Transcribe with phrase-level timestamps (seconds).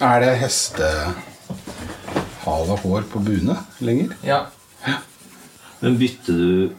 [0.00, 1.14] Er det hestehale
[2.80, 4.14] hår på buene lenger?
[4.24, 4.46] Ja.
[5.82, 6.70] Men bytter du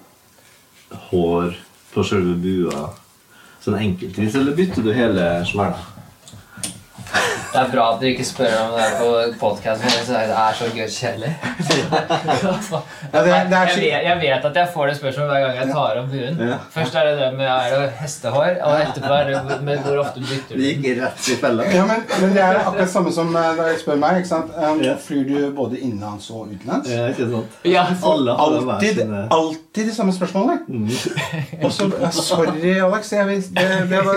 [1.12, 1.54] hår
[1.94, 2.88] på selve bua
[3.62, 6.01] sånn enkeltvis, eller bytter du hele smæla?
[7.52, 9.08] Det er bra at dere ikke spør om det er på
[9.42, 9.90] podkasten.
[10.08, 11.32] Det er så gøy kjedelig.
[13.12, 15.56] Det er- det er jeg, vet, jeg vet at jeg får det spørsmålet hver gang
[15.60, 16.54] jeg tar opp buen.
[16.76, 20.20] Først er det det med er det hestehår, og etterpå er det med hvor ofte
[20.24, 20.62] bytter du.
[20.64, 21.64] gikk rett i fella.
[21.76, 24.22] Ja, men, men det er akkurat samme som eh, da jeg spør meg.
[24.22, 24.52] ikke sant?
[24.58, 26.90] Um, Flyr du både innenlands og utenlands?
[26.90, 27.60] Ja, ikke sant?
[27.68, 29.28] Ja, Alltid, sine
[29.72, 30.60] alltid de samme spørsmålene.
[31.64, 33.12] Og så, Sorry, Alex.
[33.12, 33.44] Jeg, det,
[33.90, 34.14] det, var,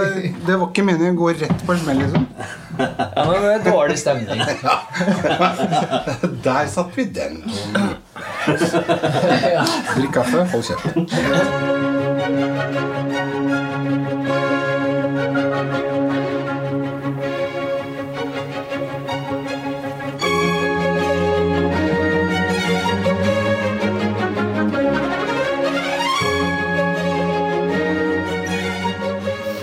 [0.46, 2.26] det var ikke meningen å gå rett på en smell, liksom.
[2.78, 4.40] ja men det er dårlig stemning.
[6.44, 7.44] Der satt vi den.
[9.94, 10.94] Drikk kaffe, hold kjeft.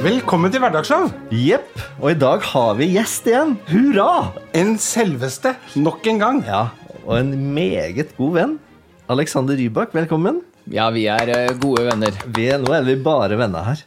[0.02, 1.12] Velkommen til Hverdagsliv.
[1.30, 1.76] Jepp.
[2.02, 3.52] Og i dag har vi gjest igjen.
[3.70, 4.32] Hurra!
[4.58, 6.40] En selveste nok en gang.
[6.48, 6.62] Ja,
[7.04, 8.56] og en meget god venn.
[9.14, 10.40] Alexander Rybak, velkommen.
[10.74, 12.18] Ja, vi er eh, gode venner.
[12.34, 13.84] Vi, nå er vi bare venner her.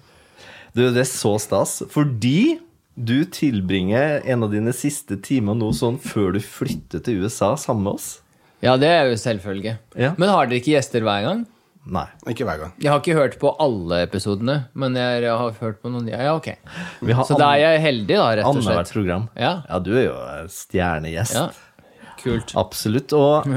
[0.71, 1.81] Du, det er så stas.
[1.91, 2.61] Fordi
[2.95, 7.89] du tilbringer en av dine siste timer nå sånn før du flytter til USA sammen
[7.89, 8.09] med oss.
[8.63, 9.81] Ja, det er jo selvfølge.
[9.99, 10.15] Ja.
[10.15, 11.43] Men har dere ikke gjester hver gang?
[11.85, 12.07] Nei.
[12.33, 12.73] Ikke hver gang.
[12.81, 16.09] Jeg har ikke hørt på alle episodene, men jeg har hørt på noen.
[16.09, 16.55] Ja, ok.
[17.29, 18.95] Så da er jeg heldig, da, rett og annethvert slett.
[18.97, 19.27] program.
[19.37, 19.53] Ja.
[19.69, 20.17] ja, du er jo
[20.55, 21.37] stjernegjest.
[21.37, 22.55] Ja, kult.
[22.57, 23.13] Absolutt.
[23.19, 23.51] Og,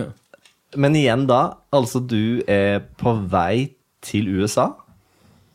[0.75, 1.41] men igjen, da.
[1.75, 3.69] Altså, du er på vei
[4.03, 4.73] til USA.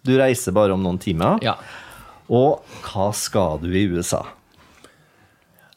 [0.03, 1.43] Du reiser bare om noen timer.
[1.45, 1.59] Ja.
[2.33, 4.25] Og hva skal du i USA?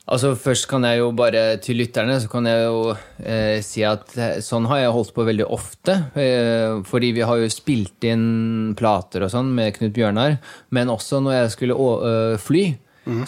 [0.05, 2.81] Altså Først kan jeg jo bare til lytterne så kan jeg jo
[3.25, 5.95] eh, si at eh, sånn har jeg holdt på veldig ofte.
[6.13, 10.37] Eh, fordi vi har jo spilt inn plater og sånn med Knut Bjørnar.
[10.69, 12.67] Men også når jeg skulle å, øh, fly,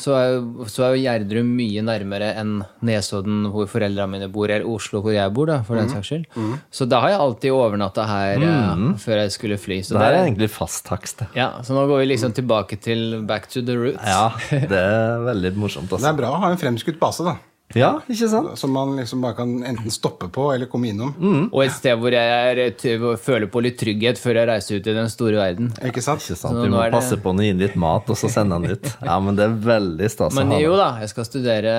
[0.01, 0.37] så, er,
[0.71, 5.13] så er jo Gjerdrum mye nærmere enn Nesodden, hvor foreldrene mine bor, eller Oslo, hvor
[5.13, 6.25] jeg bor, da, for den saks skyld.
[6.73, 9.81] Så da har jeg alltid overnatta her uh, før jeg skulle fly.
[9.85, 11.19] Så Det det er egentlig fast takst.
[11.19, 11.27] det.
[11.37, 14.01] ja, så nå går vi liksom tilbake til back to the roots.
[14.05, 15.89] Ja, det er veldig morsomt.
[15.89, 16.09] Det Altså.
[16.13, 17.37] er bra å ha en fremskutt base, da.
[17.77, 18.53] Ja, ikke sant?
[18.59, 21.13] Som man liksom bare kan enten stoppe på eller komme innom.
[21.51, 24.95] Og et sted hvor jeg er, føler på litt trygghet før jeg reiser ut i
[24.97, 25.71] den store verden.
[25.85, 26.23] Ikke sant?
[26.25, 26.57] Ikke sant?
[26.57, 28.71] Du Vi må det- passe på å gi inn litt mat, og så sende den
[28.77, 28.89] ut.
[29.03, 31.73] Ja, men det er veldig stas å Men jo da, jeg skal studere,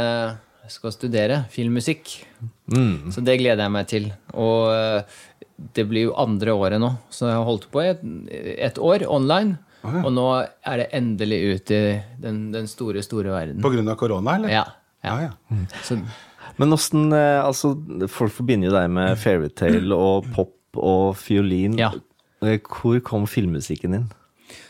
[0.62, 2.24] jeg skal studere filmmusikk.
[3.12, 4.12] Så det gleder jeg meg til.
[4.34, 5.02] Og eh,
[5.74, 8.04] det blir jo andre året nå, så jeg har holdt på i et,
[8.70, 9.58] et år online.
[9.88, 10.24] Og nå
[10.66, 13.62] er det endelig ut i den, den store, store verden.
[13.62, 14.50] På grunn av korona, eller?
[14.52, 14.64] Ja.
[15.04, 15.16] Ja.
[15.22, 15.66] Ja, Mm.
[15.82, 15.98] Så,
[16.58, 17.74] Men åssen eh, Altså,
[18.10, 21.76] folk forbinder jo deg med fairytale og pop og fiolin.
[21.78, 21.92] Ja.
[22.42, 24.08] Eh, Hvor kom filmmusikken din?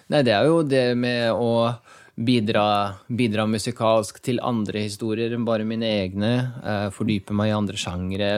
[0.09, 1.75] Nei, det er jo det med å
[2.19, 6.31] bidra, bidra musikalsk til andre historier enn bare mine egne.
[6.65, 8.31] Uh, fordype meg i andre sjangere.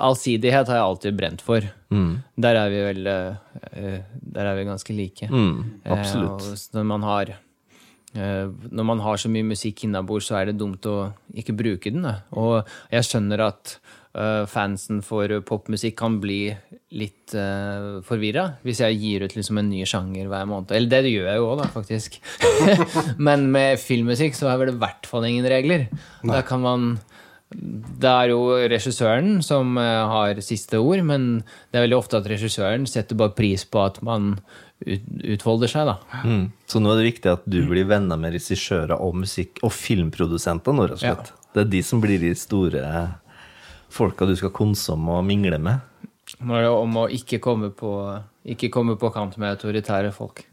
[0.00, 1.60] Allsidighet har jeg alltid brent for.
[1.92, 5.28] Der er vi vel eh, Der er vi ganske like.
[5.30, 6.42] Mm, absolutt.
[6.48, 7.34] Uh, når man har
[8.12, 12.04] når man har så mye musikk innabords, så er det dumt å ikke bruke den.
[12.04, 12.18] Da.
[12.36, 13.76] Og jeg skjønner at
[14.12, 16.42] eh, fansen for popmusikk kan bli
[16.92, 20.74] litt uh, forvirra hvis jeg gir ut liksom en ny sjanger hver måned.
[20.76, 22.18] Eller det gjør jeg jo òg, da, faktisk.
[23.28, 25.88] Men med filmmusikk så er vel det i hvert fall ingen regler.
[26.28, 26.90] Da kan man
[27.52, 28.40] det er jo
[28.70, 31.30] regissøren som eh, har siste ord, men
[31.70, 34.34] det er veldig ofte at regissøren setter bare pris på at man
[34.82, 36.22] utfolder seg, da.
[36.26, 36.44] Mm.
[36.66, 40.74] Så nå er det viktig at du blir venner med regissører og musikk- og filmprodusenter,
[40.74, 41.32] og slett.
[41.52, 42.82] Det er de som blir de store
[43.92, 45.88] folka du skal konsomme og mingle med.
[46.40, 47.92] Nå er det om å ikke komme på,
[48.54, 50.44] ikke komme på kant med autoritære folk.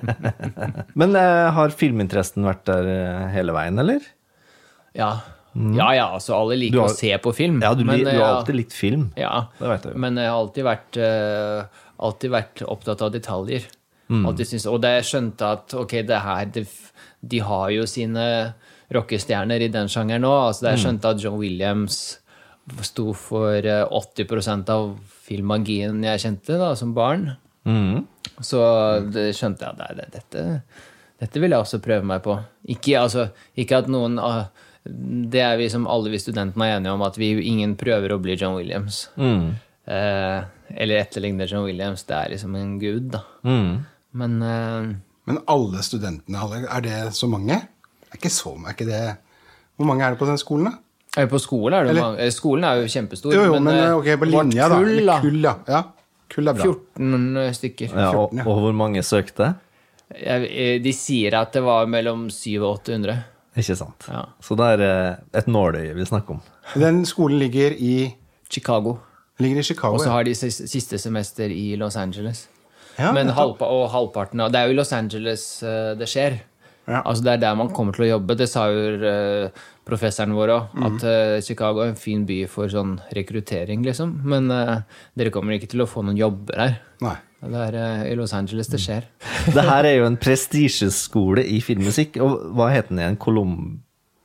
[1.00, 4.02] Men eh, har filminteressen vært der eh, hele veien, eller?
[4.96, 5.12] Ja.
[5.54, 7.60] Ja, ja, altså alle liker har- å se på film.
[7.62, 9.12] Ja, du, men, du har ja, alltid likt film.
[9.16, 9.98] Ja, Det vet jeg jo.
[9.98, 11.64] men jeg har alltid vært, uh,
[11.98, 13.66] alltid vært opptatt av detaljer.
[14.10, 14.24] Mm.
[14.38, 16.66] Syntes- og da jeg skjønte at ok, det her, det,
[17.26, 18.54] de har jo sine
[18.92, 20.48] rockestjerner i den sjangeren òg.
[20.50, 20.84] Altså, da jeg Mm.
[20.86, 22.18] skjønte at John Williams
[22.82, 27.36] sto for eh, 80% av filmmagien jeg kjente da, som barn,
[27.66, 28.06] Mm.
[28.40, 28.60] så
[29.12, 30.62] det skjønte jeg at det, dette,
[31.20, 32.38] dette vil jeg også prøve meg på.
[32.68, 34.46] Ikke, altså, ikke at noen ah,
[34.84, 38.20] Det er vi som alle vi studentene er enige om, at vi ingen prøver å
[38.22, 39.08] bli John Williams.
[39.20, 39.50] Mm.
[39.90, 40.38] Eh,
[40.80, 42.06] eller etterligne John Williams.
[42.08, 43.24] Det er liksom en gud, da.
[43.44, 43.72] Mm.
[44.20, 44.92] Men eh,
[45.30, 47.60] Men alle studentene, er det så mange?
[48.10, 49.02] Er ikke så er ikke det
[49.78, 50.78] Hvor mange er det på den skolen, da?
[51.16, 53.34] Eh, På skolen er det Eller- mange eh, Skolen er jo kjempestor.
[53.34, 54.78] Jo, jo, men, eh, eh, på linja, da.
[54.78, 55.20] kull, da.
[55.20, 55.54] Kull, ja.
[55.68, 55.82] ja.
[56.30, 56.62] Kull er bra.
[56.62, 57.90] 14 stykker.
[57.90, 58.44] Ja, og, 14, ja.
[58.46, 59.54] og hvor mange søkte?
[60.10, 63.16] De sier at det var mellom 700 og 800.
[63.58, 64.06] Ikke sant.
[64.08, 64.24] Ja.
[64.40, 66.42] Så det er eh, et nåløye vi snakker om.
[66.78, 68.14] Den skolen ligger i,
[68.50, 68.98] Chicago.
[69.38, 69.94] ligger i Chicago.
[69.94, 72.48] Og så har de siste semester i Los Angeles.
[72.98, 76.40] Ja, Men halvpa og halvparten av Det er jo i Los Angeles eh, det skjer.
[76.90, 77.02] Ja.
[77.06, 78.36] Altså Det er der man kommer til å jobbe.
[78.36, 79.50] Det sa jo eh,
[79.86, 80.86] professoren vår òg, Mhm.
[80.86, 84.20] at Chicago er en fin by for sånn rekruttering, liksom.
[84.24, 84.82] Men uh,
[85.16, 86.76] dere kommer ikke til å få noen jobber her.
[87.02, 87.16] Nei.
[87.40, 89.06] Det er eh, i Los Angeles det skjer.
[89.56, 92.18] Det her er jo en prestisjeskole i filmmusikk.
[92.20, 93.18] Og hva heter den igjen?
[93.22, 93.54] Colum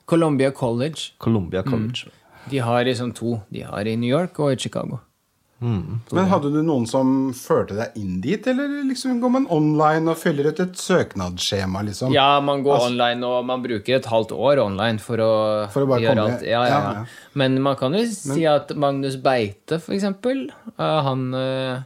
[0.06, 1.14] Columbia College.
[1.24, 2.10] Columbia College.
[2.52, 3.40] De har liksom to.
[3.50, 5.00] De har i New York og i Chicago.
[5.66, 10.20] Men hadde du noen som førte deg inn dit, eller liksom går man online og
[10.20, 12.12] fyller ut et søknadsskjema, liksom?
[12.14, 15.32] Ja, man går online, og man bruker et halvt år online for å,
[15.74, 16.46] For å bare gjøre komme- alt.
[16.46, 16.94] Ja, ja, ja, ja.
[17.00, 17.32] ja.
[17.40, 21.86] Men man kan jo si at Magnus Beite, for eksempel, eh, han eh,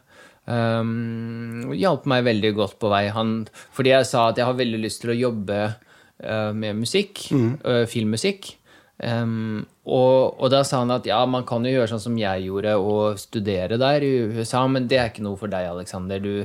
[0.49, 3.05] um, hjalp meg veldig godt på vei.
[3.15, 3.35] Han,
[3.75, 7.51] fordi jeg sa at jeg har veldig lyst til å jobbe uh, med musikk, Mm.
[7.65, 8.55] uh, filmmusikk.
[8.99, 12.49] Um, og, og da sa han at ja, man kan jo gjøre sånn som jeg
[12.49, 16.19] gjorde, og studere der i USA, men det er ikke noe for deg, Alexander.
[16.19, 16.43] Du,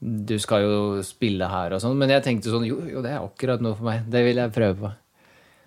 [0.00, 0.76] du skal jo
[1.06, 1.96] spille her og sånn.
[1.98, 4.06] Men jeg tenkte sånn, jo, jo, det er akkurat noe for meg.
[4.12, 4.92] Det vil jeg prøve på.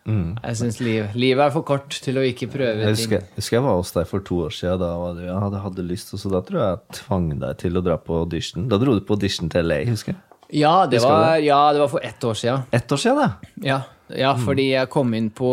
[0.07, 3.11] Jeg syns liv, livet er for kort til å ikke prøve Jeg ting.
[3.11, 4.79] jeg husker jeg var hos deg for to år siden.
[4.81, 7.83] Da jeg hadde, hadde lyst, og så da tror jeg jeg tvang deg til å
[7.85, 8.67] dra på audition.
[8.71, 10.21] Da dro du på audition til LA, husker jeg.
[10.49, 12.65] Ja, det Husker var, ja, det var for ett år siden.
[12.73, 13.51] Ett år siden, da?
[13.61, 15.51] Ja, ja fordi jeg kom inn på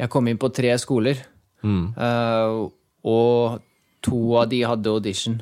[0.00, 1.18] Jeg kom inn på tre skoler.
[1.64, 2.68] Eh,
[3.04, 3.60] og
[4.04, 5.40] to av de hadde audition.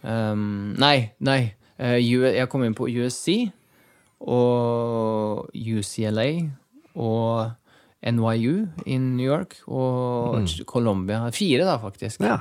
[0.00, 1.54] Um, nei, nei.
[1.76, 3.50] Uh, jeg kom inn på USC
[4.24, 6.28] og UCLA
[6.96, 7.54] og
[8.06, 11.26] NYU i New York og Colombia.
[11.34, 12.22] Fire, da, faktisk.
[12.24, 12.40] Ja.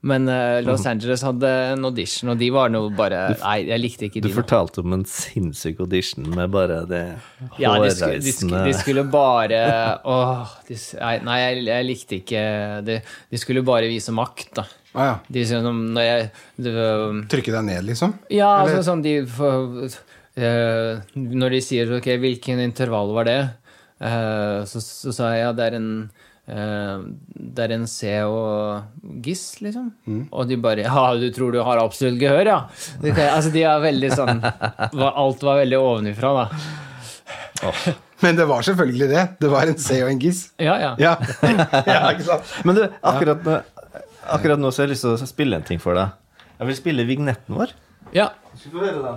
[0.00, 4.06] Men uh, Los Angeles hadde en audition, og de var noe bare Nei, jeg likte
[4.06, 4.32] ikke Du de.
[4.32, 7.02] Du fortalte om en sinnssyk audition med bare det
[7.60, 9.60] Ja, de skulle, de, skulle, de skulle bare
[10.08, 12.44] Åh, de, nei, nei, jeg, jeg likte ikke
[12.86, 14.64] de, de skulle bare vise makt, da.
[14.94, 15.14] Ah, ja.
[15.28, 16.30] De, som når jeg
[17.36, 18.16] Trykke deg ned, liksom?
[18.32, 23.59] Ja, altså sånn de for, uh, Når de sier ok, hvilken intervall var det, Eh,
[24.00, 25.88] så, så sa jeg ja, det er en
[26.48, 26.98] eh,
[27.56, 28.82] det er en C og
[29.24, 29.90] giss, liksom.
[30.32, 32.58] Og de bare Ja, du tror du har absolutt gehør, ja?
[33.02, 36.44] De, altså, de er veldig sånn var- Alt var veldig ovenifra, da.
[38.24, 39.22] Men det var selvfølgelig det.
[39.40, 40.40] Det var en C og en giss.
[40.60, 40.94] Ja, ja.
[41.00, 41.14] Ja,
[41.92, 42.44] ja ikke sant?
[42.68, 42.82] Men du,
[43.12, 43.52] akkurat nå,
[44.32, 46.08] akkurat nå så har jeg lyst til å spille en ting for deg.
[46.60, 47.68] Jeg vil spille vignetten vår.
[48.16, 48.28] ja.
[48.56, 49.16] Skal du høre den?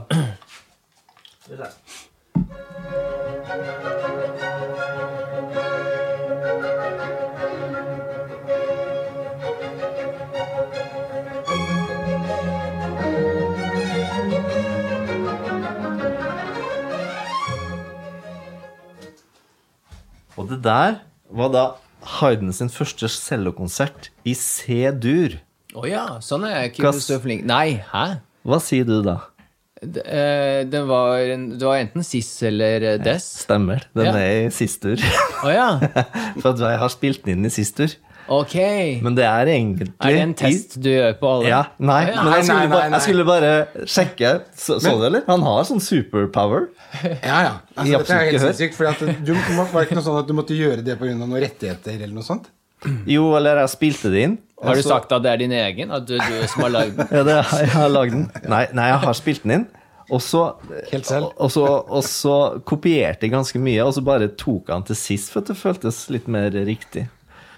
[20.53, 20.99] Det der
[21.33, 21.65] var da
[22.19, 25.37] Hayden sin første cellokonsert i C-dur.
[25.73, 27.45] Å ja, sånn er jeg ikke så flink.
[27.49, 28.05] Nei, hæ?
[28.45, 29.21] Hva sier du da?
[29.83, 33.25] Det, eh, det, var, det var enten Sis eller Dess.
[33.43, 33.83] Stemmer.
[33.95, 34.13] Den Ja.
[34.19, 34.99] er i sistur.
[35.43, 35.79] Oh, ja.
[36.43, 37.91] For jeg har spilt den inn i sistur.
[38.31, 38.55] Ok.
[39.03, 41.49] Men det er egentlig Er det en test du gjør på alle?
[41.51, 42.23] Ja, nei, ja.
[42.23, 43.51] men jeg skulle, bare, jeg skulle bare
[43.95, 44.31] sjekke.
[44.55, 45.25] Så, så du, eller?
[45.27, 46.69] Han har sånn superpower.
[47.03, 47.53] Ja, ja.
[47.75, 48.77] Altså, I dette er helt sinnssykt.
[48.77, 51.15] For du, var det ikke noe sånn at du måtte gjøre det pga.
[51.17, 52.51] noen rettigheter eller noe sånt?
[53.07, 54.39] Jo, eller jeg spilte det inn.
[54.63, 55.91] Har du sagt at det er din egen?
[55.91, 57.07] At du, du som har lagd den?
[57.11, 58.27] Ja, det, jeg har lagd den.
[58.51, 59.65] Nei, nei, jeg har spilt den inn.
[60.11, 60.41] Og så,
[60.91, 61.31] Helt selv.
[61.39, 62.35] og, så, og så
[62.67, 66.03] kopierte jeg ganske mye, og så bare tok han til sist, for at det føltes
[66.13, 67.07] litt mer riktig.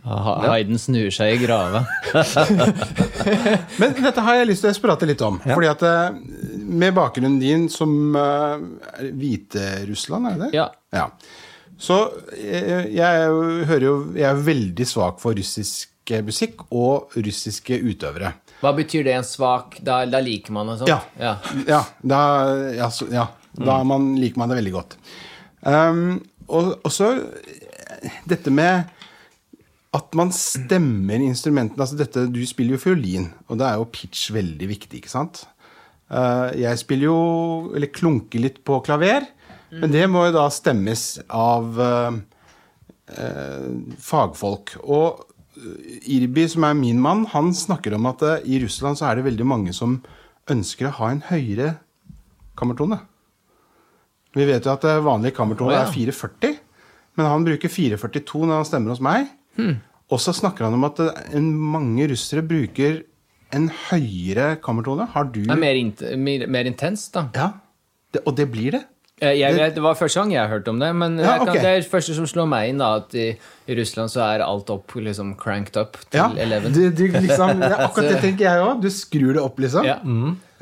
[0.06, 1.82] Ha- Hayden snur seg i grava.
[3.82, 5.40] Men dette har jeg lyst til å prate litt om.
[5.42, 6.20] Fordi at eh,
[6.66, 8.62] Med bakgrunnen din som uh,
[9.02, 10.52] Hviterussland, er det det?
[10.60, 10.68] Ja.
[10.94, 11.08] ja.
[11.82, 11.98] Så
[12.38, 15.92] jeg, jeg, jo- hører jo Jeg er veldig svak for russisk
[16.26, 18.36] musikk og russiske utøvere.
[18.62, 20.92] Hva betyr det, en svak Da, da liker man det sånt?
[20.92, 21.00] Ja.
[21.18, 21.32] ja.
[21.66, 22.20] Ja, da,
[22.78, 23.26] ja, så, ja,
[23.58, 24.94] da man, liker man det veldig godt.
[25.66, 28.86] Um, og så eh, dette med
[29.96, 34.32] at man stemmer instrumentene altså dette, Du spiller jo fiolin, og da er jo pitch
[34.36, 35.46] veldig viktig, ikke sant?
[36.12, 37.20] Uh, jeg spiller jo
[37.74, 39.26] Eller klunker litt på klaver,
[39.76, 42.18] men det må jo da stemmes av uh,
[43.12, 44.76] uh, fagfolk.
[44.86, 45.26] Og
[46.08, 49.26] Irbi, som er min mann, han snakker om at uh, i Russland så er det
[49.26, 49.98] veldig mange som
[50.52, 51.74] ønsker å ha en høyere
[52.56, 53.02] kammertone.
[54.38, 55.84] Vi vet jo at vanlig kammertone oh, ja.
[55.88, 56.62] er 440.
[57.16, 59.28] men han bruker 442 når han stemmer hos meg.
[59.60, 61.00] Og så snakker han om at
[61.34, 63.04] en, mange russere bruker
[63.56, 65.08] en høyere kammertone.
[65.14, 67.28] Har du Det er mer, int mer, mer intenst, da.
[67.36, 67.48] Ja,
[68.14, 68.84] det, og det blir det.
[69.24, 71.66] Eh, Jeg det var første gang jeg hørte om det, men Ja, jeg kan, det
[71.72, 73.30] er det første som slår meg inn, da, at i,
[73.72, 76.74] i Russland så er alt opp liksom cranked up til Ja, 11.
[76.76, 78.82] du, du liksom, ja, akkurat det tenker jeg òg.
[78.84, 79.88] Du skrur det opp, liksom.
[79.88, 80.02] Ja.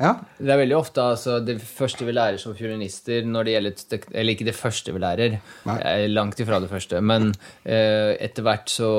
[0.00, 0.16] Ja.
[0.38, 4.34] Det er veldig ofte altså, det første vi lærer som fiolinister når det gjelder Eller
[4.34, 5.36] ikke det første vi lærer,
[5.68, 5.76] Nei.
[6.10, 7.30] langt ifra det første, men
[7.62, 8.90] eh, etter hvert så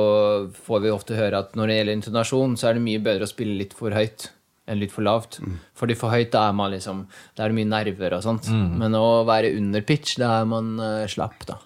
[0.56, 3.34] får vi ofte høre at når det gjelder intonasjon, så er det mye bedre å
[3.34, 4.30] spille litt for høyt
[4.66, 5.38] enn litt for lavt.
[5.78, 7.04] Fordi for høyt, da er man liksom
[7.38, 8.48] Da er det mye nerver og sånt.
[8.50, 11.60] Men å være under pitch, da er man uh, slapp, da.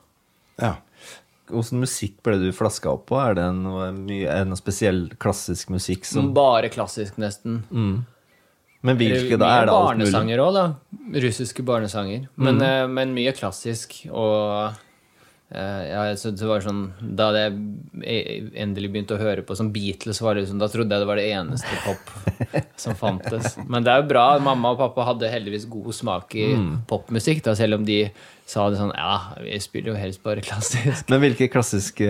[0.59, 0.75] ja.
[1.49, 3.17] Hvordan musikk ble du flaska opp på?
[3.17, 7.63] Er det noe, mye, er noe spesiell klassisk musikk som Bare klassisk, nesten.
[8.81, 9.47] Men hvilke, da?
[9.61, 10.05] Er det alt mulig?
[10.11, 10.67] barnesanger òg, da.
[11.25, 12.27] Russiske barnesanger.
[12.39, 13.97] Men, eh, men mye klassisk.
[14.07, 14.71] Og
[15.51, 17.57] eh, ja, så det var sånn Da jeg
[18.05, 21.09] e- endelig begynte å høre på som Beatles, var det liksom, da trodde jeg det
[21.09, 22.13] var det eneste pop
[22.85, 23.57] som fantes.
[23.67, 24.25] Men det er jo bra.
[24.39, 26.47] Mamma og pappa hadde heldigvis god smak i
[26.87, 28.05] popmusikk, da, selv om de
[28.49, 31.09] sa det sånn Ja, vi spiller jo helst bare klassisk.
[31.11, 32.07] Men hvilke klassiske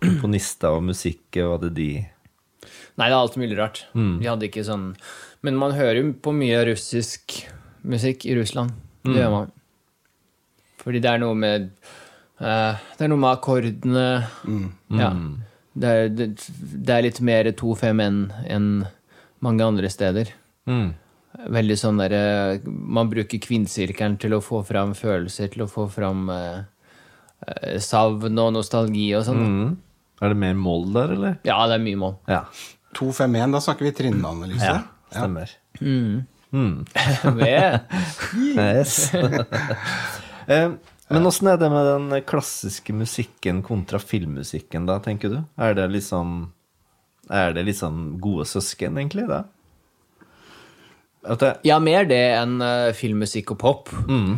[0.00, 1.90] komponister og musikk var det de
[2.94, 3.80] Nei, det er alt mulig rart.
[3.92, 4.92] De hadde ikke sånn
[5.44, 7.36] Men man hører jo på mye russisk
[7.84, 8.72] musikk i Russland.
[9.04, 9.52] Det gjør man.
[10.80, 11.70] Fordi det er noe med
[12.40, 14.06] uh, Det er noe med akkordene
[14.92, 15.10] Ja.
[15.74, 16.26] Det er, det,
[16.86, 18.68] det er litt mer 2-5 enn
[19.44, 20.32] mange andre steder.
[20.70, 20.92] mm.
[21.50, 26.28] Veldig sånn derre Man bruker kvinnsirkelen til å få fram følelser, til å få fram
[26.30, 26.62] uh,
[27.42, 29.42] eh, savn og nostalgi og sånn.
[29.42, 29.74] Mm.
[30.22, 31.36] Er det mer mål der, eller?
[31.44, 32.14] Ja, det er mye mål.
[32.30, 32.44] Ja.
[32.94, 34.70] 251, da snakker vi trinnanalyse.
[34.70, 35.50] ja stemmer.
[37.38, 37.80] Ved
[38.56, 39.10] Yes.
[40.46, 40.70] Eh,
[41.08, 45.38] Men åssen er det med den klassiske musikken kontra filmmusikken, da, tenker du?
[45.56, 46.50] Er det liksom
[47.32, 49.42] Er det liksom gode søsken, egentlig, da?
[51.24, 53.88] Det, Ja, mer det enn uh, filmmusikk og pop.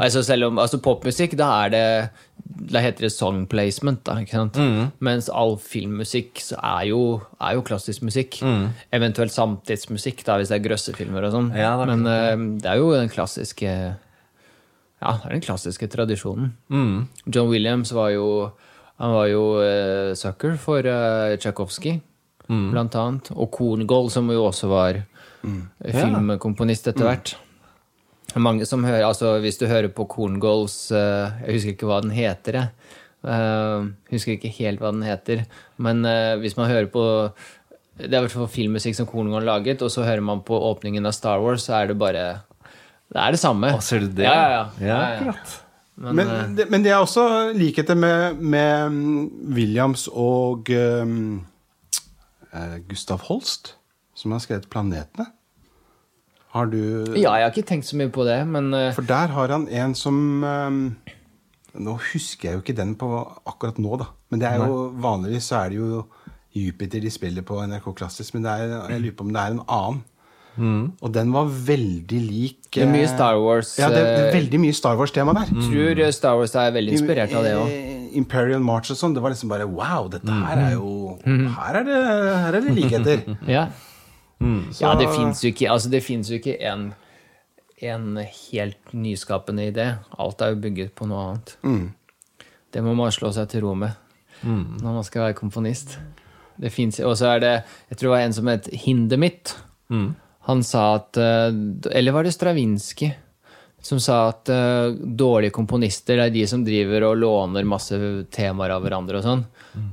[0.00, 1.85] Altså selv om, altså Popmusikk, da er det
[2.71, 4.57] Da heter det song placement, da, ikke sant?
[5.02, 7.00] Mens all filmmusikk så er jo,
[7.43, 8.38] er jo klassisk musikk.
[8.95, 11.50] Eventuelt samtidsmusikk, da, hvis det er grøssefilmer og sånn.
[11.59, 13.66] Ja, Men uh, det er jo den klassiske
[15.02, 16.55] Ja, det er den klassiske tradisjonen.
[17.26, 18.52] John Williams var jo
[19.02, 21.99] Han var jo uh, sucker for uh, Tsjajkovskij,
[22.47, 23.33] blant annet.
[23.35, 25.00] Og Korngold, som jo også var
[25.43, 25.61] mm.
[25.85, 27.35] filmkomponist etter hvert.
[28.37, 32.12] Mange som hører, altså Hvis du hører på Korngolds uh, Jeg husker ikke hva den
[32.12, 32.97] heter, jeg.
[33.26, 35.47] Uh, husker ikke helt hva den heter.
[35.81, 37.05] Men uh, hvis man hører på
[37.97, 41.07] Det er i hvert fall filmmusikk som Korngold laget, og så hører man på åpningen
[41.09, 42.26] av Star Wars, så er det bare
[43.07, 43.73] Det er det samme.
[43.73, 44.26] Å, ser du det?
[44.26, 44.91] Ja, ja, ja.
[44.91, 45.62] Ja, ja, ja.
[45.97, 51.38] Men, Men, eh, det, men det er også likheter med, med mm, Williams og um,
[51.41, 51.45] eh,
[52.89, 53.75] Gustav Holst,
[54.15, 55.31] som har skrevet 'Planetene'.
[56.57, 56.79] Har du
[57.13, 59.69] ja, jeg har ikke tenkt så mye på det, men eh, For der har han
[59.69, 60.97] en som um,
[61.77, 63.09] Nå husker jeg jo ikke den på
[63.45, 64.07] akkurat nå, da.
[64.33, 66.07] Men det er jo vanligvis så er det jo
[66.57, 69.65] Jupiter de spiller på NRK Klassisk, men er, jeg lurer på om det er en
[69.69, 70.05] annen.
[70.57, 73.75] Og den var veldig lik det er mye eh, Star Wars.
[73.79, 75.53] Ja, det, er eh, veldig mye Star Wars-tema der.
[75.53, 77.75] Jeg tror eh, Star Wars er veldig inspirert av det òg.
[78.16, 81.46] Imperial March og sånn, det var liksom bare wow, dette her er jo Mhm.
[81.56, 81.99] Her er det,
[82.44, 83.23] her er det likheter.
[83.56, 83.68] Ja.
[84.80, 86.90] ja, det fins jo ikke Altså, det finnes jo ikke en,
[87.82, 88.16] en
[88.52, 89.87] helt nyskapende idé.
[90.18, 91.56] Alt er jo bygget på noe annet.
[92.73, 93.94] Det må man slå seg til ro med
[94.44, 95.96] når man skal være komponist.
[96.61, 97.52] Det finnes, Og så er det
[97.90, 99.54] Jeg tror det var en som het Hindemith.
[100.46, 101.52] Han sa at eh,
[101.92, 103.14] Eller var det Stravinskij?
[103.87, 107.95] Som sa at uh, dårlige komponister er de som driver og låner masse
[108.35, 109.45] temaer av hverandre og sånn.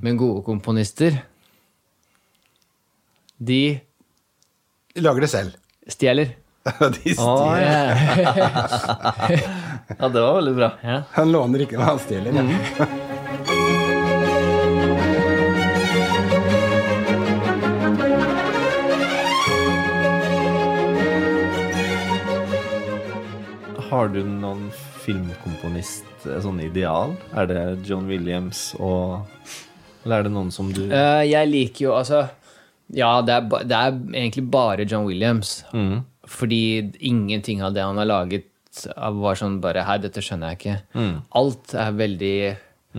[0.02, 1.20] Men gode komponister,
[3.38, 3.60] de
[5.04, 5.56] Lager det selv.
[5.90, 6.34] stjeler.
[7.04, 7.20] De stjeler.
[7.20, 7.98] Oh, yeah.
[10.00, 10.70] ja, det var veldig bra.
[10.86, 11.00] Ja.
[11.18, 12.38] Han låner ikke, men han stjeler.
[12.40, 12.88] Ja.
[24.04, 24.66] Har du noen
[25.00, 27.14] filmkomponist, eh, sånn ideal?
[27.40, 29.24] Er det John Williams og
[30.04, 32.26] Eller er det noen som du uh, jeg liker jo altså
[32.92, 35.62] Ja, det er, det er egentlig bare John Williams.
[36.28, 38.50] Fordi ingenting av det han har laget,
[38.92, 41.08] var sånn bare Hei, dette skjønner jeg ikke.
[41.40, 42.36] Alt er veldig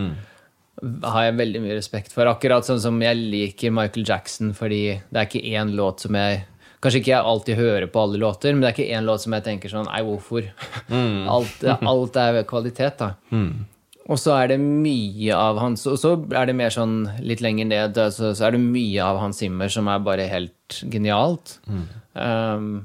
[0.01, 2.33] Har jeg veldig mye respekt for.
[2.33, 6.47] Akkurat sånn som jeg liker Michael Jackson fordi det er ikke én låt som jeg
[6.85, 9.33] Kanskje ikke jeg alltid hører på alle låter, men det er ikke én låt som
[9.33, 10.51] jeg tenker sånn Nei, hvorfor?
[11.33, 13.15] alt, alt er kvalitet, da.
[14.05, 17.71] Og så er det mye av hans Og så er det mer sånn litt lenger
[17.71, 21.57] ned, Så, så er det mye av Hans Zimmer som er bare helt genialt.
[22.13, 22.85] Um,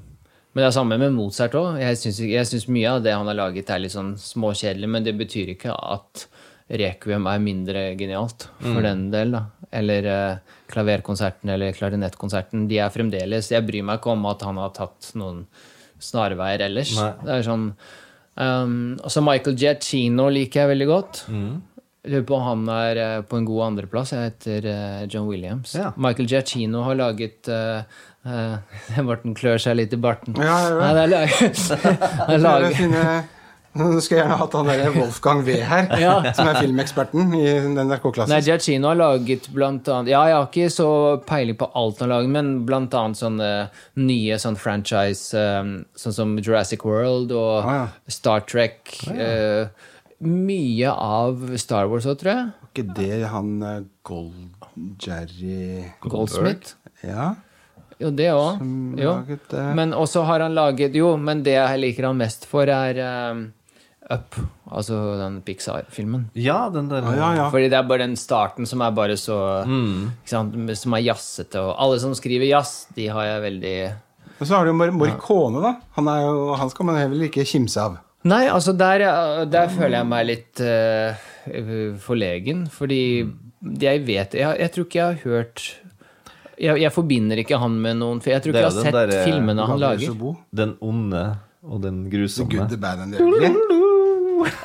[0.50, 1.76] men det er samme med Mozart òg.
[1.84, 5.52] Jeg syns mye av det han har laget, er litt sånn småkjedelig, men det betyr
[5.54, 6.24] ikke at
[6.70, 9.46] Requiem er mindre genialt, for den del, da.
[9.74, 12.68] Eller eh, klaverkonserten eller klarinettkonserten.
[12.70, 15.44] De er fremdeles Jeg bryr meg ikke om at han har tatt noen
[16.02, 16.96] snarveier ellers.
[16.98, 17.10] Nei.
[17.26, 21.24] Det er sånn um, Også Michael Giacchino liker jeg veldig godt.
[21.30, 21.58] Mm.
[22.10, 24.14] lurer på om han er eh, på en god andreplass.
[24.16, 25.76] Jeg heter eh, John Williams.
[25.78, 25.92] Ja.
[25.98, 27.82] Michael Giacchino har laget uh,
[29.10, 30.38] Morten klør seg litt i barten.
[30.38, 30.94] Ja, ja, ja.
[30.96, 31.68] det er laget,
[32.30, 33.36] han laget
[33.80, 36.16] Nå skulle gjerne hatt han der Wolfgang V her, Ja.
[36.34, 38.32] som er filmeksperten i NRK-klassen.
[38.34, 40.88] Nei, Giacchino har laget blant annet Ja, jeg har ikke så
[41.30, 43.50] peiling på alt han har laget, men blant annet sånne
[44.02, 47.86] nye sånn franchise, um, sånn som Jurassic World og Ah, ja.
[48.10, 48.96] Star Trek.
[49.14, 49.68] eh,
[50.20, 52.50] mye av Star Wars òg, tror jeg.
[52.74, 54.50] ikke det han eh, Gold...
[55.02, 56.74] Jerry Goldsmith.
[57.04, 57.36] Ja,
[58.00, 58.62] Jo, det òg.
[59.76, 63.00] Men også har han laget Jo, men det jeg liker han mest for, er
[63.34, 63.42] um,
[64.10, 64.36] Up.
[64.74, 66.24] Altså den Pixar-filmen.
[66.34, 67.48] Ja, den der ja, ja, ja.
[67.54, 69.36] Fordi det er bare den starten som er bare så
[69.66, 71.62] ikke sant, Som er jazzete.
[71.62, 73.76] Og alle som skriver jazz, de har jeg veldig
[74.40, 75.76] Og så har du jo Mor- Morricone, da.
[75.98, 78.00] Han, er jo, han skal man heller ikke kimse av.
[78.26, 79.06] Nei, altså der,
[79.48, 82.66] der føler jeg meg litt uh, forlegen.
[82.72, 83.02] Fordi
[83.80, 85.64] jeg vet jeg, jeg tror ikke jeg har hørt
[86.60, 89.26] jeg, jeg forbinder ikke han med noen jeg tror ikke jeg har sett der, eh,
[89.28, 90.16] filmene han lager.
[90.56, 91.24] Den onde
[91.64, 92.52] og den The grusomme.
[92.56, 93.52] Good, the Bad and the Ugly.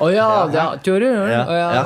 [0.02, 1.08] Å ja, det tror du?
[1.30, 1.82] Ja.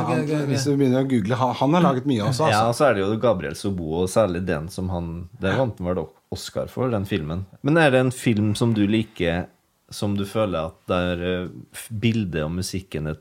[0.49, 2.49] Hvis du begynner å google, han, han har laget mye også.
[2.49, 2.65] Ja, Altså.
[2.69, 5.91] Ja, så er det jo Gabriel Sobo, og særlig den som han Det vant han
[5.91, 7.47] vel Oscar for, den filmen.
[7.65, 9.47] Men er det en film som du liker,
[9.91, 13.21] som du føler at der eh, bildet og musikken er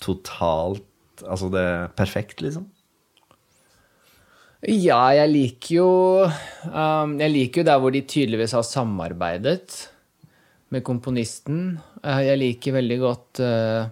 [0.00, 0.86] totalt
[1.20, 2.62] Altså, det er perfekt, liksom?
[4.64, 5.90] Ja, jeg liker jo
[6.24, 9.90] um, Jeg liker jo der hvor de tydeligvis har samarbeidet
[10.70, 11.80] med komponisten.
[12.04, 13.88] Eh, jeg liker veldig godt eh,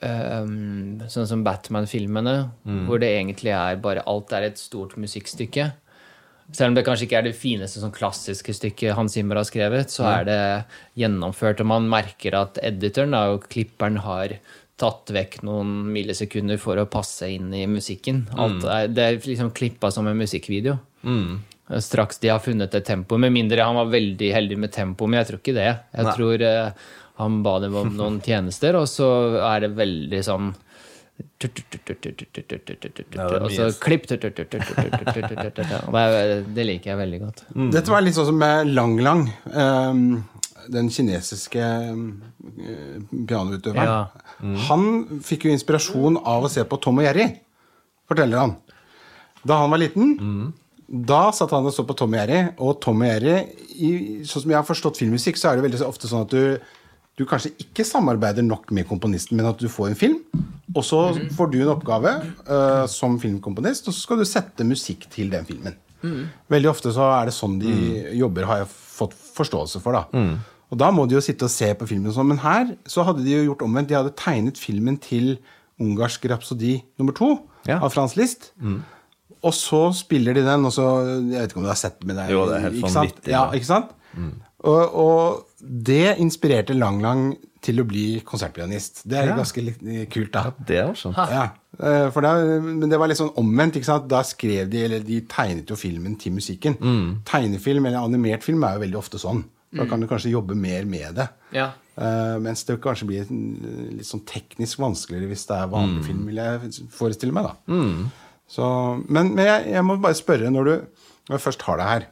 [0.00, 2.36] um, sånn som Batman-filmene,
[2.88, 5.70] hvor det egentlig er bare Alt er et stort musikkstykke.
[6.52, 9.92] Selv om det kanskje ikke er det fineste sånn klassiske stykket Hans Zimmer har skrevet,
[9.92, 10.40] så er det
[11.00, 14.36] gjennomført, og man merker at editoren da, og klipperen har
[14.80, 18.24] tatt vekk noen millisekunder for å passe inn i musikken.
[18.36, 20.76] Alt er, det er liksom klippa som en musikkvideo.
[21.80, 25.22] Straks de har funnet et tempo, med mindre han var veldig heldig med tempo, men
[25.22, 25.70] jeg tror ikke det.
[25.94, 26.14] Jeg Nei.
[26.18, 29.06] tror eh, han ba dem om noen tjenester, og så
[29.54, 30.52] er det veldig sånn
[33.14, 34.18] er og så klipp Det
[36.10, 37.44] er- liker jeg veldig godt.
[37.70, 39.30] Dette var litt sånn som med Lang Lang.
[39.52, 40.24] ehm,
[40.70, 41.94] den kinesiske eh,
[43.28, 44.08] pianoutøveren.
[44.68, 47.28] Han fikk jo inspirasjon av å se på Tom og Jerry,
[48.10, 48.56] forteller han.
[49.46, 50.52] Da han var liten,
[50.88, 53.46] da satt han og så på Tom og Jerry, og Tom og Jerry
[54.24, 56.58] Sånn som jeg har forstått filmmusikk, så er det veldig ofte sånn at du,
[57.18, 60.16] du kanskje ikke samarbeider nok med komponisten, men at du får en film,
[60.74, 61.02] og så
[61.36, 62.10] får du en oppgave
[62.48, 65.76] uh, som filmkomponist, og så skal du sette musikk til den filmen.
[66.52, 67.70] Veldig ofte så er det sånn de
[68.18, 69.96] jobber, har jeg fått forståelse for.
[69.96, 70.24] da.
[70.74, 72.28] Og da må de jo sitte og se på filmen sånn.
[72.28, 73.88] Men her så hadde de jo gjort omvendt.
[73.88, 75.38] De hadde tegnet filmen til
[75.80, 77.30] ungarsk rapsodi nummer to
[77.64, 77.78] Ja.
[77.80, 78.50] av Frans List.
[79.44, 80.84] Og så spiller de den, og så
[81.30, 83.08] Jeg vet ikke om du har sett med deg, Jo, det er helt ikke sant?
[83.14, 83.90] vanvittig Ja, ikke sant?
[84.64, 89.02] Og, og det inspirerte Lang Lang til å bli konsertpianist.
[89.08, 89.36] Det er Ja.
[89.36, 89.62] ganske
[90.12, 90.50] kult, da.
[90.66, 91.14] Det er også.
[91.16, 91.48] Ja,
[91.80, 93.76] eh, for da, men det var litt sånn omvendt.
[93.76, 94.08] ikke sant?
[94.08, 96.76] Da skrev de, eller de tegnet jo filmen til musikken.
[97.24, 99.44] Tegnefilm eller animert film er jo veldig ofte sånn.
[99.74, 101.28] Da kan du kanskje jobbe mer med det.
[101.52, 101.72] Ja.
[101.98, 103.24] Uh, mens det kanskje blir
[103.96, 107.44] litt sånn teknisk vanskeligere hvis det er vanlig film, vil jeg forestille meg.
[107.44, 107.54] da.
[108.48, 110.74] Så, men men jeg, jeg må bare spørre, når du
[111.28, 112.02] når jeg først har det her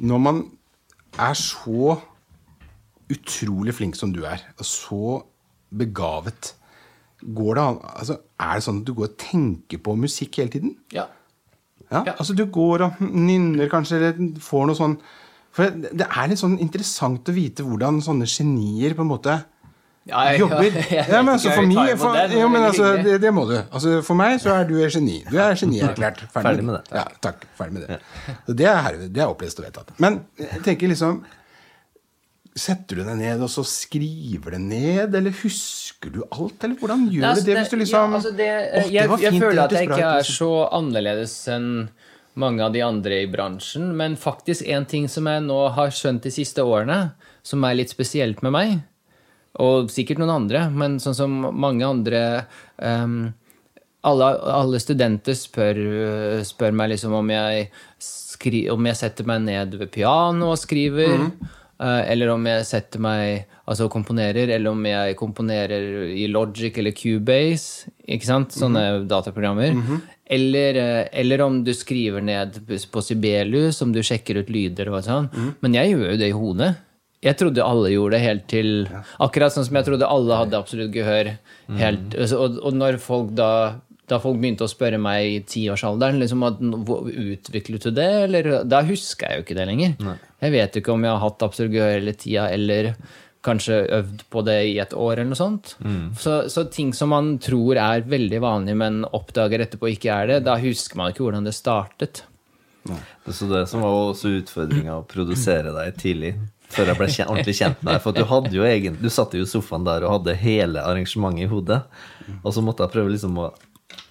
[0.00, 0.38] Når man
[1.18, 2.00] er så
[3.10, 5.22] utrolig flink som du er, og så
[5.74, 6.54] begavet
[7.20, 10.48] Går det an, altså, Er det sånn at du går og tenker på musikk hele
[10.54, 10.76] tiden?
[10.94, 11.04] Ja.
[11.90, 12.12] Ja, Ja.
[12.18, 14.94] Altså du går og nynner kanskje, eller får noe sånn
[15.52, 19.34] For det er litt sånn interessant å vite hvordan sånne genier på en måte
[20.06, 20.62] Ja, jeg- jobber.
[20.62, 23.56] jeg Ja, men altså for meg for, jo, men altså, det, det må du.
[23.70, 25.18] Altså, for meg så er du et geni.
[25.28, 26.22] Du er genierklært.
[26.32, 26.96] Ferdig, Ferdig med det.
[26.96, 27.44] Ja, takk.
[27.58, 27.98] Ferdig med det.
[28.46, 29.92] Så det er, herved- det er opplest og vedtatt.
[30.00, 31.20] Men jeg tenker liksom
[32.60, 36.60] Setter du deg ned og så skriver det ned, eller husker du alt?
[36.66, 39.10] Eller hvordan gjør Nei, altså, du det hvis du liksom ja, altså det, det jeg,
[39.10, 40.36] var jeg fint, det føler at jeg ikke er liksom.
[40.36, 41.70] så annerledes enn
[42.40, 43.90] mange av de andre i bransjen.
[43.96, 47.00] Men faktisk en ting som jeg nå har skjønt de siste årene,
[47.42, 48.78] som er litt spesielt med meg,
[49.60, 52.20] Og sikkert noen andre, men sånn som mange andre
[52.78, 53.32] um,
[54.06, 55.80] alle, alle studenter spør,
[56.46, 57.66] spør meg liksom om jeg,
[58.00, 61.16] skri, om jeg setter meg ned ved piano og skriver.
[61.26, 66.92] eh, eller om jeg setter meg altså komponerer, eller om jeg komponerer i Logic eller
[66.92, 67.90] Cubase.
[68.08, 68.52] Ikke sant?
[68.52, 69.72] Sånne dataprogrammer.
[70.30, 71.08] Eller, -hmm.
[71.12, 72.60] eller om du skriver ned
[72.92, 75.30] på Sibelius, om du sjekker ut lyder og sånn.
[75.60, 76.76] Men jeg gjør jo det i hodet.
[77.22, 78.88] Jeg trodde alle gjorde det helt til
[79.20, 81.36] Akkurat sånn som jeg trodde alle hadde absolutt gehør.
[81.68, 83.74] Helt, og, og når folk da
[84.10, 88.64] da folk begynte å spørre meg i tiårsalderen liksom at, hvor- utviklet du det, eller
[88.64, 89.94] Da husker jeg jo ikke det lenger.
[90.40, 92.94] Jeg vet jo ikke om jeg har hatt absolutt gehør hele tida, eller
[93.44, 95.74] kanskje øvd på det i et år, eller noe sånt.
[96.20, 100.40] Så, så ting som man tror er veldig vanlig, men oppdager etterpå ikke er det,
[100.48, 102.24] da husker man ikke hvordan det startet.
[102.84, 106.34] Det er så det som var også utfordringa å produsere deg tidlig.
[106.70, 108.02] Før jeg ble kjent, ordentlig kjent med deg.
[108.04, 111.48] For du hadde jo egen, du satt jo i sofaen der og hadde hele arrangementet
[111.48, 111.80] i hodet.
[112.44, 113.48] Og så måtte jeg prøve liksom å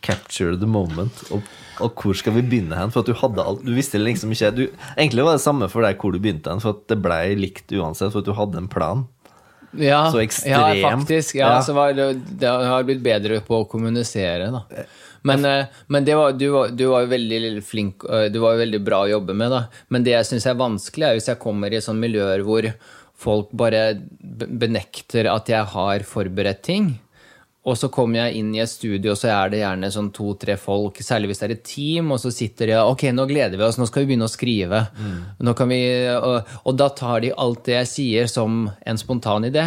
[0.03, 1.23] capture the moment.
[1.31, 1.45] Og,
[1.83, 2.91] og hvor skal vi begynne hen?
[2.93, 4.65] For at du hadde alt Du visste liksom ikke du,
[4.95, 7.71] Egentlig var det samme for deg hvor du begynte hen, for at det ble likt
[7.75, 9.05] uansett, for at du hadde en plan.
[9.77, 11.35] Ja, Så Ja, faktisk.
[11.35, 11.61] Ja, Ja.
[11.61, 14.85] Så var det, det har blitt bedre på å kommunisere, da.
[15.21, 18.79] Men, eh, men det var, du, var, du var veldig flink, eh, du var veldig
[18.83, 19.65] bra å jobbe med, da.
[19.89, 22.69] Men det jeg syns er vanskelig, er hvis jeg kommer i sånne miljøer hvor
[23.19, 23.99] folk bare
[24.47, 26.93] benekter at jeg har forberedt ting.
[27.67, 30.55] Og så kommer jeg inn i et studio, og så er det gjerne sånn to-tre
[30.59, 33.59] folk, særlig hvis det er et team, og så sitter de og Ok, nå gleder
[33.59, 34.85] vi oss, nå skal vi begynne å skrive.
[35.59, 35.81] Kan vi,
[36.15, 39.65] og, og da tar de alt det jeg sier, som en spontan idé.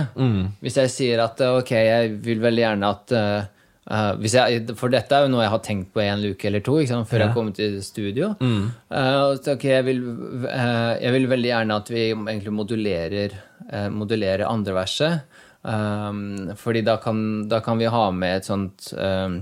[0.65, 3.45] Hvis jeg sier at ok, jeg vil veldig gjerne at eh,
[3.93, 6.65] eh, hvis jeg, For dette er jo noe jeg har tenkt på en uke eller
[6.65, 8.33] to sant, før jeg kommer til studio.
[8.41, 8.67] Mm.
[8.89, 10.03] Uh, ok, jeg, vil,
[10.49, 13.37] uh, jeg vil veldig gjerne at vi egentlig modulerer,
[13.69, 15.32] uh, modulerer andre verset.
[15.63, 19.37] Um, fordi da kan, da kan vi ha med et sånt um,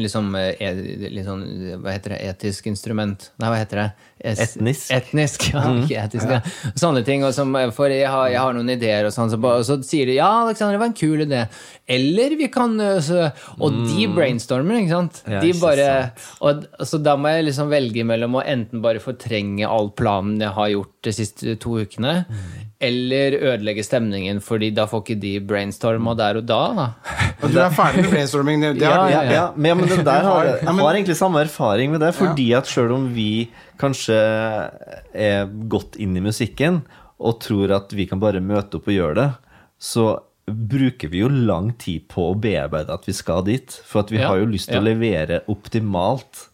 [0.00, 0.80] liksom, et,
[1.12, 2.22] liksom, sånn, Hva heter det?
[2.32, 3.30] Etisk instrument?
[3.38, 3.88] Nei, hva heter det?
[4.22, 4.90] Es, Etnisk.
[4.94, 5.62] Etnisk, ja.
[5.82, 6.72] Ikke etnisk, ja.
[6.78, 7.24] Sånne ting.
[7.26, 10.10] Og som, for jeg har, jeg har noen ideer, og sånn, så, og så sier
[10.10, 11.44] de ja, Alexander, det var en kul idé.
[11.90, 13.26] Eller vi kan eh, så,
[13.58, 15.22] Og de brainstormer, ikke sant?
[15.26, 16.28] Ja, de ikke bare, sant.
[16.46, 20.54] og, så da må jeg liksom velge mellom å enten bare fortrenge all planen jeg
[20.54, 22.20] har gjort de siste to ukene,
[22.82, 26.60] eller ødelegge stemningen, fordi da får ikke de brainstorma der og da.
[26.78, 26.86] da.
[27.42, 28.62] Og du er ferdig med brainstorming.
[28.62, 31.94] Det, har, Ja, ja, Ja, men, ja, men det der har, har egentlig samme erfaring
[31.94, 33.50] med det, fordi at selv om vi
[33.82, 34.16] kanskje
[35.12, 36.82] er godt inn i musikken
[37.22, 39.28] og tror at vi kan bare møte opp og gjøre det,
[39.82, 40.06] så
[40.46, 43.70] bruker vi jo lang tid på å bearbeide at vi skal dit.
[43.86, 44.82] For at vi Ja, har jo lyst til ja.
[44.82, 46.48] å levere optimalt.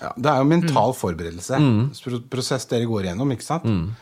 [0.00, 0.96] Ja, det er jo mental Mm.
[0.98, 1.58] forberedelse.
[1.60, 2.24] Mm.
[2.32, 3.64] Prosess dere går igjennom, ikke sant?
[3.68, 3.92] Mm.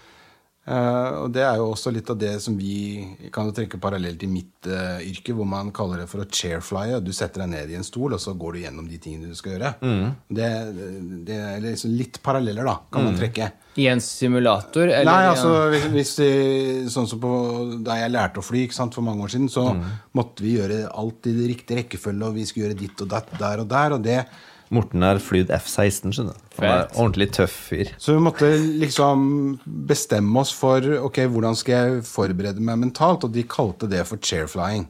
[0.63, 3.03] Eh, og det er jo også litt av det som vi
[3.35, 7.01] kan jo trekke parallelt i mitt uh, yrke, hvor man kaller det for å chairflye.
[7.03, 9.35] Du setter deg ned i en stol, og så går du gjennom de tingene du
[9.35, 9.73] skal gjøre.
[9.83, 10.13] Mm.
[10.39, 10.51] Det,
[11.27, 13.51] det er liksom litt paralleller, da, kan man trekke.
[13.83, 14.85] I en simulator?
[14.87, 16.31] Eller, Nei, altså hvis, hvis de,
[16.93, 17.31] Sånn som på,
[17.83, 19.83] da jeg lærte å fly ikke sant, for mange år siden, så Mm.
[20.15, 23.63] måtte vi gjøre alt i riktig rekkefølge, og vi skulle gjøre ditt og datt der
[23.65, 23.93] og der.
[23.97, 24.21] og det
[24.73, 26.45] Morten har flydd F-16, skjønner du.
[26.59, 27.91] Han er ordentlig tøff fyr.
[28.01, 28.49] Så vi måtte
[28.81, 29.27] liksom
[29.89, 34.23] bestemme oss for ok, hvordan skal jeg forberede meg mentalt, og de kalte det for
[34.23, 34.87] chairflying.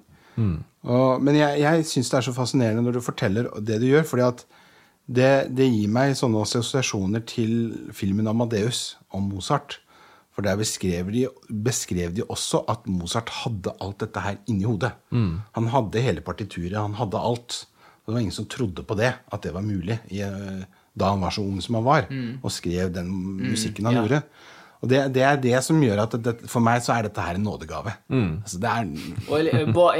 [0.86, 4.06] Og, men jeg, jeg syns det er så fascinerende når du forteller det du gjør,
[4.08, 4.44] fordi at
[5.12, 9.80] det, det gir meg sånne assosiasjoner til filmen Amadeus om Mozart.
[10.32, 14.94] For der beskrev de, beskrev de også at Mozart hadde alt dette her inni hodet.
[15.58, 17.58] Han hadde hele partituret, han hadde alt.
[18.12, 21.22] Det var ingen som trodde på det, at det var mulig i, eh, da han
[21.24, 22.10] var så ung som han var,
[22.44, 23.08] og skrev den
[23.40, 24.02] musikken han ja.
[24.04, 24.18] gjorde.
[24.82, 27.38] Og det, det er det som gjør at det, for meg så er dette her
[27.38, 27.94] en nådegave.
[28.10, 28.90] Altså, det er,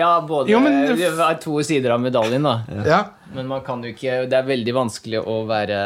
[0.01, 2.57] ja, både Jo, men det- er to sider av medaljen, da.
[2.85, 3.01] ja.
[3.33, 5.79] Men man kan jo ikke Det er veldig vanskelig å være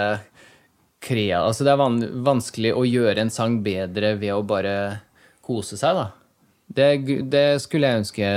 [0.99, 1.45] krea...
[1.45, 4.73] Altså, det er van vanskelig å gjøre en sang bedre ved å bare
[5.45, 6.09] kose seg, da.
[6.67, 6.89] Det,
[7.31, 8.31] det skulle jeg ønske.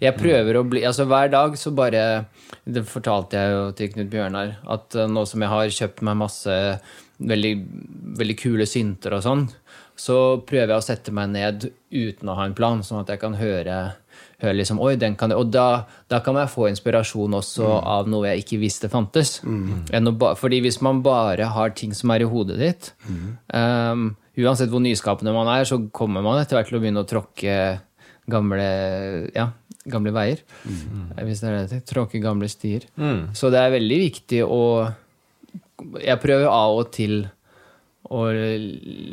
[0.00, 2.04] Jeg prøver å bli Altså, hver dag så bare
[2.62, 6.20] Det fortalte jeg jo til Knut Bjørnar, at eh, nå som jeg har kjøpt meg
[6.22, 6.54] masse
[7.18, 7.54] veldig,
[8.20, 9.44] veldig kule synter og sånn,
[9.94, 13.22] så prøver jeg å sette meg ned uten å ha en plan, sånn at jeg
[13.22, 13.76] kan høre,
[14.42, 18.10] høre liksom, Oi, den kan jeg Og da, da kan jeg få inspirasjon også av
[18.10, 19.38] noe jeg ikke visste fantes.
[19.44, 19.86] Mm.
[20.40, 22.92] fordi hvis man bare har ting som er i hodet ditt
[23.54, 27.06] um, Uansett hvor nyskapende man er, så kommer man etter hvert til å begynne å
[27.06, 27.58] tråkke
[28.26, 28.64] gamle,
[29.30, 29.52] ja,
[29.86, 30.40] gamle veier.
[30.64, 31.80] Hvis det er det det.
[31.86, 32.88] Tråkke gamle stier.
[33.36, 34.62] Så det er veldig viktig å
[36.02, 37.26] Jeg prøver av og til
[38.14, 38.36] og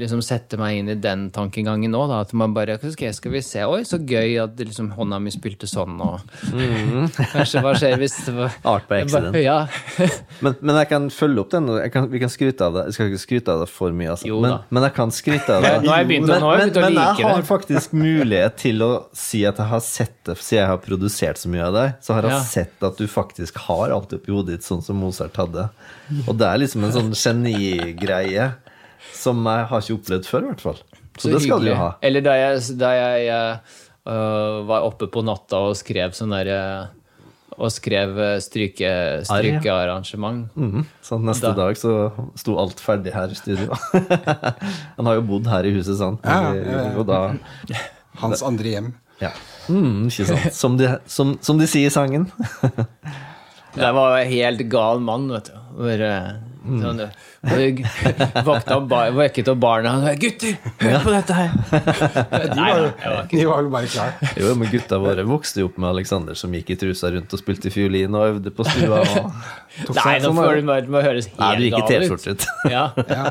[0.01, 2.03] liksom sette meg inn i den tankegangen nå.
[2.11, 5.31] Da, at man bare okay, Skal vi se Oi, så gøy at liksom, hånda mi
[5.33, 6.21] spilte sånn, og
[7.33, 9.37] Kanskje hva skjer hvis var Art by accident.
[9.41, 9.63] Ja.
[10.45, 11.67] Men, men jeg kan følge opp den.
[11.93, 12.83] Kan, vi kan skryte av det.
[12.89, 14.25] Jeg skal ikke skryte av det for mye, altså.
[14.29, 15.73] Jo men, men jeg kan skryte av det.
[15.85, 18.81] Nå har jeg begynt å- men, jeg men, å men jeg har faktisk mulighet til
[18.85, 21.93] å si at jeg har sett det, siden jeg har produsert så mye av deg,
[22.05, 22.41] så har jeg Ja.
[22.49, 25.67] sett at du faktisk har alt oppi hodet ditt sånn som Mozart hadde.
[26.25, 28.49] Og det er liksom en sånn genigreie
[29.13, 30.79] som jeg har ikke opplevd før, i hvert fall.
[31.19, 31.73] Så, det skal du hyggelig.
[31.73, 31.89] jo ha.
[32.01, 36.59] Eller da jeg, da jeg eh, øh, var oppe på natta og skrev sånn derre
[37.61, 38.91] Og skrev eh, stryke,
[39.27, 40.47] strykearrangement.
[40.55, 40.85] Mhm.
[41.03, 41.53] Så neste Da.
[41.67, 41.91] dag så
[42.39, 43.75] sto alt ferdig her i studio.
[44.97, 46.23] Han har jo bodd her i huset, sant?
[46.25, 47.19] Ja, ja, ja, da
[48.23, 48.93] Hans andre hjem.
[49.21, 49.29] Ja.
[49.69, 50.53] Mm, ikke sant.
[50.57, 52.25] Som de, som, som de sier i sangen.
[53.77, 55.59] Jeg var en helt gal mann, vet du.
[55.77, 56.13] Bare,
[56.50, 56.50] Mm.
[56.62, 57.80] Sånn, og
[58.47, 61.56] vakta opp, vekket opp barna og sa 'Gutter, hør på dette her!'
[62.56, 64.30] De var De var jo bare klare.
[64.38, 67.41] Jo, men gutta våre vokste jo opp med Alexander som gikk i trusa rundt og
[67.41, 69.02] spilte fiolin og øvde på stua.
[69.02, 69.34] Og...
[69.97, 71.84] Nei, nå sånn får du må høres helt Nei, du gikk i.
[71.89, 72.54] T-skjorte.
[72.69, 72.86] Ja.
[73.10, 73.26] ja.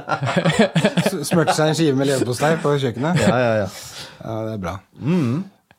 [1.22, 3.24] Smurte seg en skive med leverpostei på kjøkkenet.
[3.28, 3.70] Ja, ja, ja.
[4.20, 4.76] Ja, det er bra.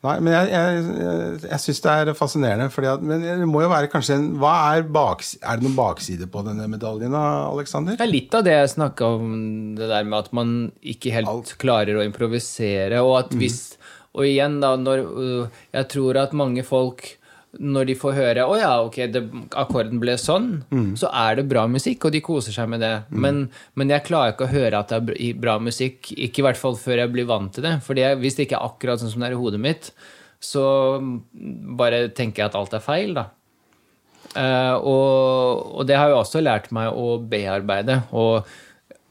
[0.02, 2.72] Nei, men jeg, jeg, jeg, syns det er fascinerende.
[2.74, 5.78] Fordi at, men det må jo være kanskje en hva Er baks, Er det noen
[5.78, 7.54] bakside på denne medaljen, Aleksander?
[7.54, 8.00] Alexander?
[8.00, 9.36] Det er litt av det jeg snakka om,
[9.78, 13.04] det der med at man ikke helt klarer å improvisere.
[13.06, 13.62] Og at hvis
[14.12, 17.06] Og igjen, da, når øh, Jeg tror at mange folk
[17.60, 19.22] når de får høre å ja, ok, det,
[19.60, 20.64] akkorden ble sånn,
[21.00, 22.94] så er det bra musikk, og de koser seg med det.
[23.12, 23.44] Men,
[23.76, 26.80] men jeg klarer ikke å høre at det er bra musikk, ikke i hvert fall
[26.80, 27.76] før jeg blir vant til det.
[27.84, 29.92] For hvis det ikke er akkurat sånn som det er i hodet mitt,
[30.42, 30.64] så
[31.78, 33.28] bare tenker jeg at alt er feil, da.
[34.32, 38.02] Uh, og, og det har jo også lært meg å bearbeide.
[38.16, 38.48] Og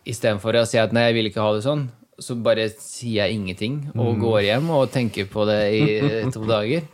[0.08, 3.38] istedenfor å si at nei, jeg vil ikke ha det sånn, så bare sier jeg
[3.38, 5.84] ingenting og går hjem og tenker på det i
[6.34, 6.84] to dager.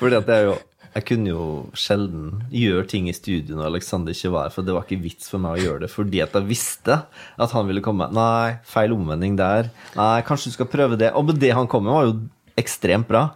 [0.00, 0.58] Fordi at det er jo
[0.92, 4.74] Jeg kunne jo sjelden gjøre ting i studio når Alexander ikke var her, for det
[4.76, 6.98] var ikke vits for meg å gjøre det fordi at jeg visste
[7.40, 8.10] at han ville komme.
[8.12, 9.70] Nei, feil omvending der.
[9.96, 11.08] Nei, kanskje du skal prøve det.
[11.16, 12.18] Og det han kom med, var jo
[12.60, 13.30] ekstremt bra.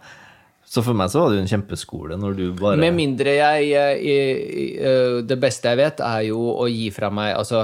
[0.67, 3.69] Så for meg så var det jo en kjempeskole når du bare Med mindre jeg,
[3.71, 7.61] jeg, jeg øh, Det beste jeg vet, er jo å gi fra meg Altså,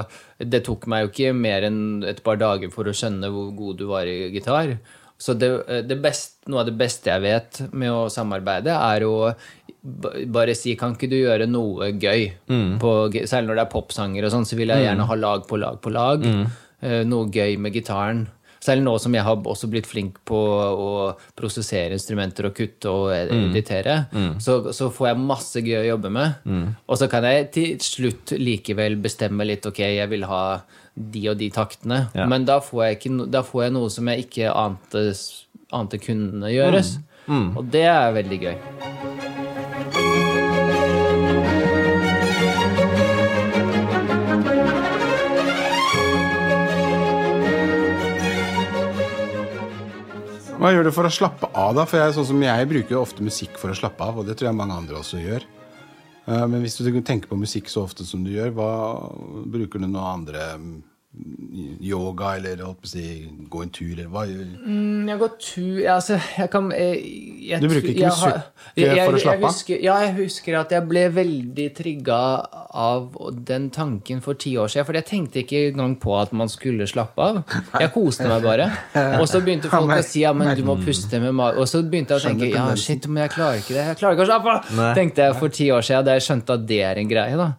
[0.49, 3.79] det tok meg jo ikke mer enn et par dager for å skjønne hvor god
[3.81, 4.75] du var i gitar.
[5.23, 5.49] Så det,
[5.87, 9.31] det best, noe av det beste jeg vet med å samarbeide, er å
[10.31, 12.29] bare si Kan ikke du gjøre noe gøy?
[12.79, 15.59] På, særlig når det er popsanger og sånn, så vil jeg gjerne ha lag på
[15.59, 16.23] lag på lag.
[16.23, 16.45] Mm.
[17.07, 18.25] Noe gøy med gitaren.
[18.63, 20.91] Selv nå som jeg har også blitt flink på å
[21.35, 23.97] prosessere instrumenter og kutte og editere,
[24.39, 26.47] så, så får jeg masse gøy å jobbe med.
[26.87, 30.43] Og så kan jeg til slutt likevel bestemme litt ok, jeg vil ha
[30.95, 32.05] de og de taktene.
[32.15, 32.27] Ja.
[32.29, 35.07] Men da får, jeg ikke, da får jeg noe som jeg ikke ante,
[35.73, 36.95] ante kunne gjøres.
[37.27, 39.42] Og det er veldig gøy.
[50.63, 51.83] Hva gjør du for å slappe av, da?
[51.83, 54.37] For jeg, sånn som jeg bruker jo ofte musikk for å slappe av, og det
[54.39, 55.43] tror jeg mange andre også gjør.
[56.23, 58.69] Eh, Men hvis du tenker på musikk så ofte som du gjør, hva
[59.51, 60.77] bruker du noe andre mm,
[61.83, 63.03] Yoga, eller holdt på å si,
[63.51, 67.03] gå en tur, eller hva Mm, Jeg går tur Altså, jeg kan jeg,
[67.49, 69.71] jeg, Du bruker ikke musikk for å slappe av?
[69.83, 72.19] Ja, jeg husker at jeg ble veldig trigga
[72.83, 73.17] av
[73.49, 74.87] den tanken for ti år siden.
[74.87, 77.41] For jeg tenkte ikke engang på at man skulle slappe av.
[77.83, 78.69] Jeg koste meg bare.
[79.19, 81.61] Og så begynte folk å si ja, men du må puste med magen.
[81.61, 83.85] Og så begynte jeg å tenke ja, shit, men jeg klarer ikke det.
[83.91, 84.95] Jeg klarer ikke å slappe av!
[84.97, 87.37] Tenkte jeg for ti år siden, da jeg skjønte at det er en greie.
[87.39, 87.49] da.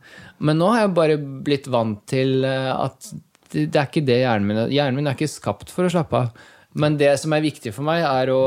[0.44, 3.12] Men nå har jeg bare blitt vant til eh, at
[3.54, 4.72] det er ikke det hjernen min er.
[4.74, 6.48] Hjernen min er ikke skapt for å slappe av.
[6.74, 8.40] Men det som er viktig for meg, er å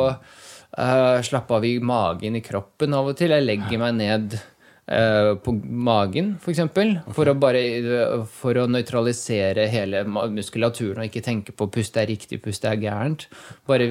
[0.77, 3.35] eh, slappe av i magen, i kroppen av og til.
[3.35, 4.39] Jeg legger meg ned
[4.87, 11.03] uh, på magen, f.eks., for, eksempel, for å bare eh, For å nøytralisere hele muskulaturen
[11.03, 13.27] og ikke tenke på pust er riktig, pust er gærent.
[13.67, 13.89] Bare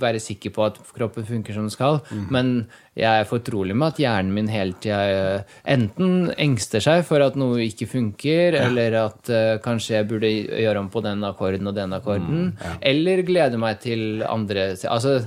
[0.00, 2.00] være sikker på at kroppen funker som den skal.
[2.32, 7.36] Men jeg er fortrolig med at hjernen min hele tida enten engster seg for at
[7.38, 11.76] noe ikke funker, eller at uh, kanskje jeg burde gjøre om på den akkorden og
[11.76, 15.20] den akkorden, eller gleder meg til andre Altså,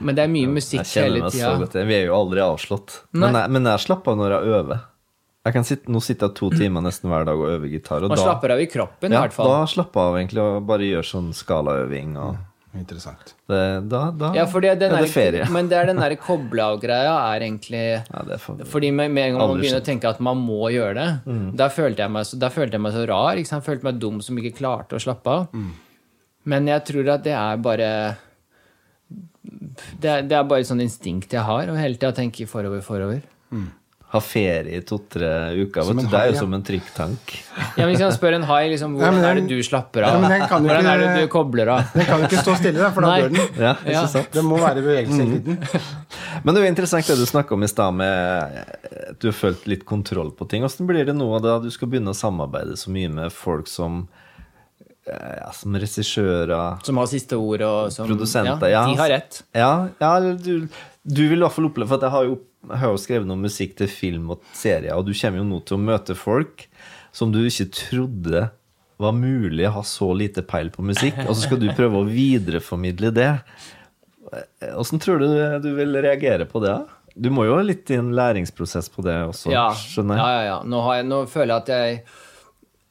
[0.00, 1.84] men det er mye musikk hele tida.
[1.86, 3.00] Vi er jo aldri avslått.
[3.12, 3.26] Nei.
[3.26, 4.84] Men jeg, men jeg slapper av når jeg øver.
[5.46, 8.02] Jeg kan sitte, nå sitter jeg to timer nesten hver dag og øver gitar.
[8.02, 9.52] Og Man da, slapper av i kroppen, i hvert fall.
[9.52, 12.18] da slapper jeg av egentlig og bare gjør sånn skalaøving.
[12.18, 12.44] Og,
[12.76, 13.30] Interessant.
[13.48, 15.46] Det, da da Ja, fordi den er er det ferie.
[15.54, 19.30] Men det er den derre koble-av-greia er egentlig Ja, det er for, Fordi med, med
[19.30, 22.28] en gang man begynner å tenke at man må gjøre det, da, følte jeg meg
[22.28, 23.40] så, da følte jeg meg så rar.
[23.40, 23.64] Ikke sant?
[23.64, 25.48] Jeg følte meg dum som ikke klarte å slappe av.
[26.46, 27.90] Men jeg tror at det er bare
[30.00, 32.80] det er, det er bare et sånt instinkt jeg har, og hele tida tenke forover,
[32.84, 33.20] forover.
[34.06, 35.28] ha ferie i to-tre
[35.58, 35.82] uker.
[35.88, 36.40] Vet du, det er jo ja.
[36.40, 37.32] som en trykktank.
[37.76, 40.14] Ja, men Hvis jeg spør en hai liksom, Ja, hvordan er det du slapper av,
[40.14, 41.90] Ja, men den kan hvordan ikke- er det du kobler av?
[41.92, 43.58] Den kan jo ikke stå stille, da, for da dør den.
[43.58, 44.06] Ja, Ja.
[44.06, 44.30] sant?
[44.32, 45.58] Det må være bevegelse hele tiden.
[46.44, 48.62] Men det er jo interessant det du snakka om i stad, med
[49.10, 50.62] at du har følt litt kontroll på ting.
[50.62, 54.06] Åssen blir det nå da du skal begynne å samarbeide så mye med folk som
[55.06, 58.68] ja, som regissører, Som har siste ord, og som produsenter?
[58.72, 59.40] Ja, de har rett.
[59.54, 59.70] Ja,
[60.02, 60.66] ja du,
[61.06, 63.38] du vil i hvert fall oppleve For jeg har jo, jeg har jo skrevet noe
[63.38, 66.66] musikk til film og serier, og du kommer jo nå til å møte folk
[67.16, 68.48] som du ikke trodde
[69.00, 72.08] var mulig å ha så lite peil på musikk, og så skal du prøve å
[72.08, 73.30] videreformidle det.
[74.74, 75.28] Åssen tror du
[75.62, 76.76] du vil reagere på det?
[77.16, 80.40] Du må jo ha litt i en læringsprosess på det også, Ja, skjønner ja, jeg?
[80.40, 80.56] ja, ja.
[80.68, 82.00] Nå, har jeg, nå føler jeg at jeg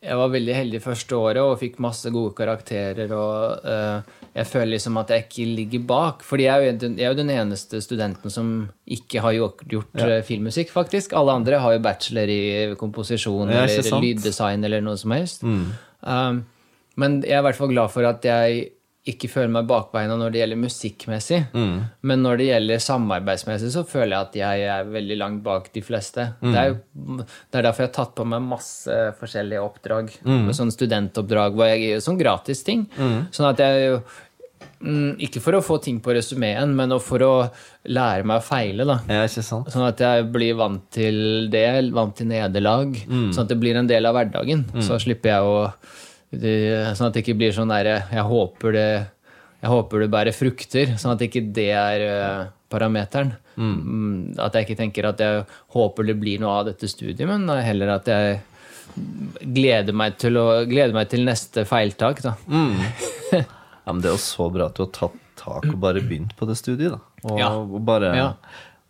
[0.05, 3.11] jeg var veldig heldig første året og fikk masse gode karakterer.
[3.15, 6.25] og uh, Jeg føler liksom at jeg ikke ligger bak.
[6.25, 8.51] Fordi jeg er jo den, er jo den eneste studenten som
[8.85, 11.15] ikke har gjort, gjort eh, filmmusikk, faktisk.
[11.17, 12.41] Alle andre har jo bachelor i
[12.79, 15.45] komposisjon eller lyddesign eller noe som helst.
[15.45, 16.43] Um,
[17.01, 18.69] men jeg er i hvert fall glad for at jeg
[19.05, 21.37] ikke føler meg bakbeina når det gjelder musikkmessig.
[22.09, 25.83] Men når det gjelder samarbeidsmessig, så føler jeg at jeg er veldig langt bak de
[25.85, 26.25] fleste.
[26.41, 30.09] Det, er jo, det er derfor jeg har tatt på meg masse forskjellige oppdrag.
[30.57, 32.87] Sånn studentoppdrag hvor jeg gjør sånn gratis ting.
[33.29, 33.99] Sånn at jeg
[34.81, 37.33] mm, Ikke for å få ting på resumeen, men for å
[37.85, 38.97] lære meg å feile, da.
[39.05, 39.69] Ja, ikke sant?
[39.73, 42.97] Sånn at jeg blir vant til det, vant til nederlag.
[43.05, 44.65] Sånn at det blir en del av hverdagen.
[44.81, 45.61] Så slipper jeg å
[46.41, 46.55] det,
[46.97, 48.87] Sånn at det ikke blir sånn derre Jeg håper det
[49.65, 53.31] jeg håper det bærer frukter, sånn at ikke det er eh, parameteren.
[53.57, 55.39] Mm, At jeg ikke tenker at jeg
[55.73, 58.35] håper det blir noe av dette studiet, men heller at jeg
[59.55, 62.21] gleder meg til, å, gleder meg til neste feiltak.
[62.25, 62.35] Da.
[63.85, 66.31] Ja, men det er jo så bra at du har tatt tak og bare begynt
[66.37, 67.01] på det studiet, da.
[67.29, 67.49] Og, Ja.
[67.57, 68.29] og bare Ja.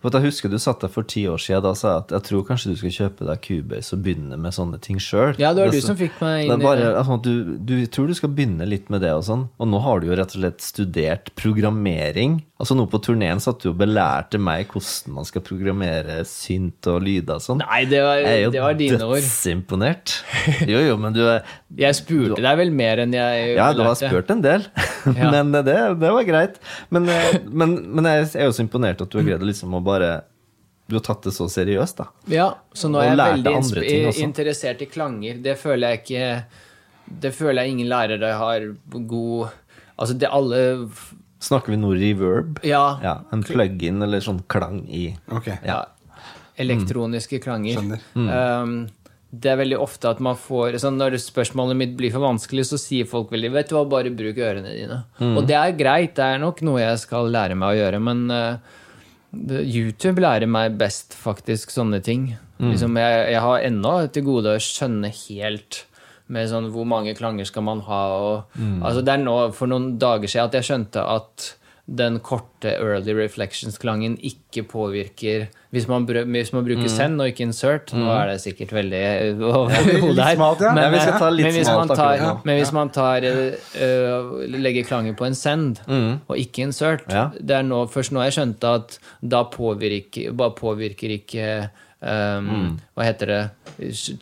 [0.06, 2.44] For jeg husker du satt der for ti år siden da sa at jeg tror
[2.46, 5.34] kanskje du skal kjøpe deg Cubase og begynne med sånne ting sjøl.
[5.42, 6.92] Ja, det var du som fikk meg inn er bare, det.
[7.02, 9.48] altså, du, du tror du skal begynne litt med det og sånn.
[9.58, 12.44] Og nå har du jo rett og slett studert programmering.
[12.62, 17.02] Altså nå på turneen satt du og belærte meg hvordan man skal programmere synt og
[17.04, 17.64] lyder og sånn.
[17.66, 19.18] Nei, det var, Jeg er jo det var dine ord.
[19.20, 20.14] dødsimponert.
[20.70, 21.42] Jo, jo, men du er
[21.86, 24.64] Jeg spurte deg vel mer enn jeg Ja, du har spurt en del,
[25.20, 25.30] Ja.
[25.34, 26.56] men det, det var greit.
[26.94, 29.76] Men, eh, men, men jeg er jo så imponert at du har greid å liksom
[29.76, 29.95] å bare
[30.86, 32.06] Du har tatt det så seriøst, da.
[32.30, 35.40] Ja, så nå er jeg veldig interessert i klanger.
[35.42, 36.28] Det føler jeg ikke
[37.26, 39.50] Det føler jeg ingen lærere har god
[39.98, 40.62] Altså, det alle
[41.42, 42.62] Snakker vi noe reverb?
[42.66, 43.00] Ja.
[43.04, 45.50] Ja, En plug-in eller sånn klang i Ok.
[45.66, 45.84] ja
[46.62, 47.80] elektroniske klanger.
[47.80, 48.06] Skjønner.
[48.16, 48.78] Um,
[49.36, 52.80] det er veldig ofte at man får sånn Når spørsmålet mitt blir for vanskelig, så
[52.80, 55.02] sier folk veldig Vet du hva, bare bruk ørene dine.
[55.34, 58.24] Og det er greit, det er nok noe jeg skal lære meg å gjøre, men
[58.32, 58.76] uh,
[59.36, 62.34] YouTube lærer meg best faktisk sånne ting.
[62.62, 65.82] Liksom, jeg, jeg har ennå til gode å skjønne helt
[66.32, 68.02] med sånn hvor mange klanger skal man ha.
[68.16, 71.50] Og, altså det er nå for noen dager siden at jeg skjønte at
[71.86, 77.94] den korte early reflections-klangen ikke påvirker Hvis man, hvis man bruker send og ikke insert
[77.94, 79.02] Nå er det sikkert veldig
[79.52, 80.36] over hodet her.
[80.40, 80.72] smalt, ja.
[80.74, 80.90] Men
[81.54, 85.38] hvis smalt man tar, akkurat men hvis man tar eh, eh, legger klanger på en
[85.38, 87.28] send og ikke insert Ja.
[87.38, 91.50] Det er nå, først nå jeg skjønte at da påvirker, bare påvirker ikke
[92.02, 93.44] um, Hva heter det?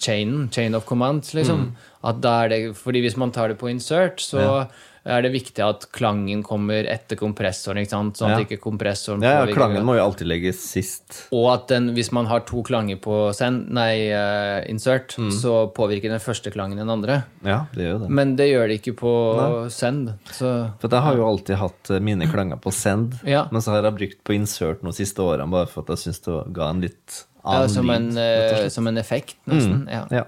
[0.01, 1.69] Chainen, chain of commands, liksom.
[2.03, 4.65] At da er det, fordi hvis man tar det på insert, så
[5.05, 8.15] er det viktig at klangen kommer etter kompressoren, ikke sant?
[8.15, 8.45] sånn at Ja.
[8.45, 11.27] ikke kompressoren Ja, ja, påvirker klangen må jo alltid legges sist.
[11.31, 16.07] og at den, hvis man har to klanger på send, nei, uh, insert, så påvirker
[16.13, 17.25] den første klangen den andre.
[17.43, 18.09] Ja, det gjør det.
[18.09, 20.13] Men det gjør det ikke på send.
[20.31, 23.47] Så For jeg har jo alltid hatt eh, mine klanger på send, Ja.
[23.51, 26.21] men så har jeg brukt på insert de siste årene bare for at jeg syns
[26.23, 28.63] det ga en litt ja, annen som, en, lyd.
[28.63, 29.87] eh, som en effekt, nesten.
[29.91, 30.07] Ja.
[30.09, 30.23] Ja.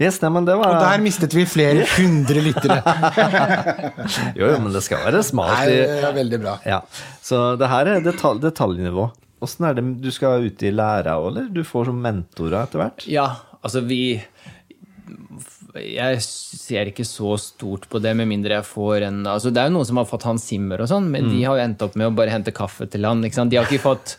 [0.00, 2.78] Yes, nei, men det var Og der mistet vi flere hundre lyttere.
[4.38, 5.52] Jo, jo, men det skal være smalt.
[5.58, 6.54] Nei, det er veldig bra.
[6.66, 6.78] Ja.
[7.24, 9.10] Så det her er detalj, detaljnivå.
[9.44, 11.50] Åssen er det du skal ut i læra òg, eller?
[11.52, 13.04] Du får som mentorer etter hvert?
[13.08, 13.28] ja,
[13.60, 14.00] altså vi
[15.76, 19.68] Jeg ser ikke så stort på det, med mindre jeg får en altså Det er
[19.70, 21.96] jo noen som har fått Hans Zimmer og sånn, men de har jo endt opp
[22.00, 23.22] med å bare hente kaffe til han.
[23.26, 23.52] Ikke sant?
[23.52, 24.16] De har ikke fått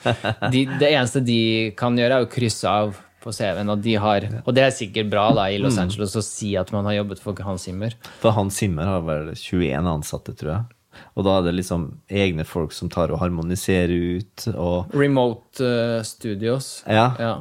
[0.53, 1.39] de, Det eneste de
[1.79, 5.09] kan gjøre, er å krysse av på CV-en, og de har Og det er sikkert
[5.11, 7.95] bra da i Los Angeles å si at man har jobbet for Hans Zimmer.
[8.23, 10.69] For Hans Zimmer har vel 21 ansatte, tror jeg.
[11.15, 15.99] Og da er det liksom egne folk som tar og harmoniserer ut, og Remote uh,
[16.07, 16.81] studios.
[16.83, 17.11] Ja.
[17.19, 17.33] ja.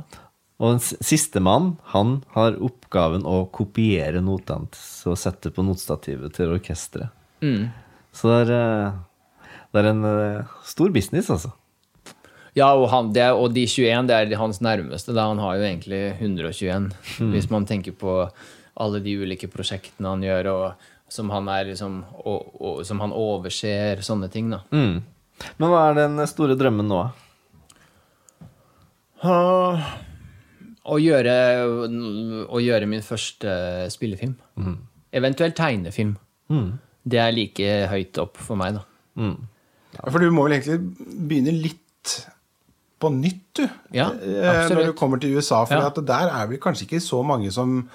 [0.60, 4.68] Og sistemann, han har oppgaven å kopiere notene
[5.08, 7.14] og sette på notstativet til orkesteret.
[7.40, 7.70] Mm.
[8.12, 11.54] Så det er, eh, det er en eh, stor business, altså.
[12.58, 15.14] Ja, og, han, det, og de 21, det er hans nærmeste.
[15.14, 15.28] Da.
[15.30, 16.88] Han har jo egentlig 121,
[17.30, 18.14] hvis man tenker på
[18.80, 23.12] alle de ulike prosjektene han gjør, og som han, er liksom, og, og, som han
[23.14, 24.50] overser, sånne ting.
[24.54, 24.62] da.
[24.74, 25.00] Mm.
[25.58, 27.00] Men hva er den store drømmen nå?
[29.22, 29.90] Ah,
[30.90, 31.32] Å gjøre,
[32.48, 33.52] å gjøre min første
[33.92, 34.34] spillefilm.
[35.14, 36.14] Eventuelt tegnefilm.
[37.10, 38.84] Det er like høyt opp for meg, da.
[39.20, 39.36] Mm.
[39.96, 40.78] Ja, For du må vel egentlig
[41.28, 42.14] begynne litt
[43.00, 43.64] på nytt, du.
[43.96, 45.64] Ja, Eh, Når du kommer til USA.
[45.64, 45.86] For Ja.
[45.88, 47.88] at der er vel kanskje ikke så mange som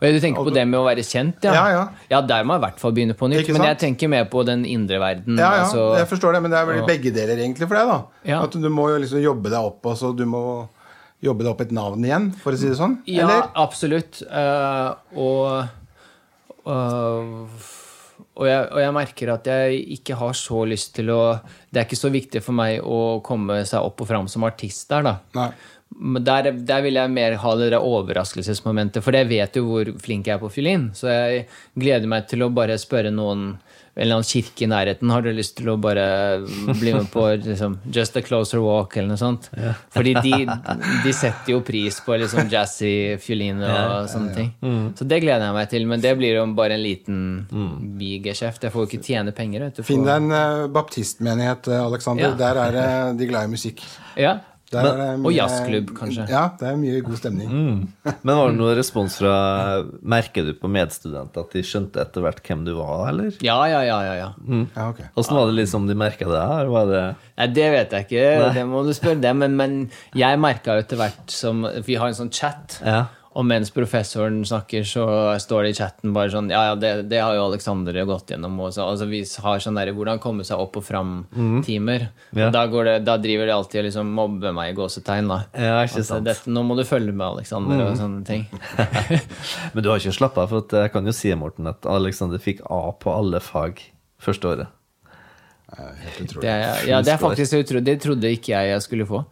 [0.00, 1.52] du tenker på det med å være kjent, ja?
[1.54, 2.20] Ja, ja.
[2.20, 3.48] der må jeg i hvert fall begynne på nytt.
[3.54, 5.38] Men jeg tenker mer på den indre verden.
[5.38, 7.86] Ja, ja, altså- jeg forstår det, men det er vel begge deler egentlig for deg,
[7.88, 8.02] da.
[8.24, 8.42] Ja.
[8.42, 10.68] At du må jo liksom jobbe deg opp, og så du må
[11.22, 12.98] jobbe deg opp et navn igjen, for å si det sånn?
[13.06, 13.48] Ja, Eller?
[13.56, 14.22] absolutt.
[14.30, 15.68] Uh, og
[16.66, 17.48] og-
[18.34, 21.20] og jeg, og jeg merker at jeg ikke har så lyst til å
[21.70, 24.90] Det er ikke så viktig for meg å komme seg opp og fram som artist
[24.90, 25.14] der, da.
[25.38, 25.48] Nei.
[25.94, 30.26] Der, der vil jeg mer ha det der overraskelsesmomentet, for jeg vet jo hvor flink
[30.26, 30.88] jeg er på fiolin.
[30.96, 31.44] Så jeg
[31.78, 33.52] gleder meg til å bare spørre noen
[33.94, 36.04] eller annen kirke i nærheten har du lyst til å bare
[36.80, 39.46] bli med på liksom, Just a Closer Walk eller noe sånt.
[39.94, 40.40] Fordi de,
[41.04, 44.50] de setter jo pris på liksom jazzy fiolin og sånne ting.
[44.98, 47.20] Så det gleder jeg meg til, men det blir jo bare en liten
[48.00, 48.66] bigeskjeft.
[48.66, 49.68] Jeg får jo ikke tjene penger.
[49.68, 52.32] Vet du, Finn deg en uh, baptistmenighet, eh, Alexander.
[52.32, 52.34] Ja.
[52.40, 53.84] Der er uh, de glad i musikk.
[54.18, 54.40] Ja.
[54.74, 56.26] Der er det og jazzklubb, kanskje.
[56.30, 57.54] Ja, det er mye god stemning.
[58.04, 59.34] Men var det noen respons fra
[60.14, 63.32] Merker du på medstudenter at de skjønte etter hvert hvem du var, eller?
[63.44, 64.28] Ja, ja, ja, ja, ja.
[64.76, 65.08] Ja, okay.
[65.20, 66.70] Åssen var det liksom de merka det her?
[66.74, 67.02] Var det
[67.34, 69.40] Nei, det vet jeg ikke, det må du spørre dem.
[69.42, 69.76] Men, men
[70.14, 73.04] jeg merka jo etter hvert som Vi har en sånn chat, Ja.
[73.34, 75.04] Og mens professoren snakker, så
[75.42, 78.54] står det i chatten bare sånn Ja, ja, det, det har jo Alexander gått gjennom.
[78.62, 78.84] Også.
[78.86, 82.06] altså, vi har sånn derre hvordan komme seg opp og fram-timer.
[82.30, 82.46] Ja.
[82.48, 85.40] Og da, går det, da driver de alltid og liksom mobber meg i gåsetegn, da.
[85.52, 86.28] Ja, ikke Altså, sant.
[86.30, 88.46] dette, nå må du følge med, Alexander, og sånne ting.
[89.74, 92.38] Men du har ikke slappa av, for at jeg kan jo si Morten, at Alexander
[92.42, 93.82] fikk A på alle fag
[94.22, 94.70] første året.
[95.74, 96.42] Helt utrolig.
[96.44, 97.84] Det, er- ja, det er faktisk utrolig.
[97.88, 99.24] Det trodde ikke jeg jeg skulle få.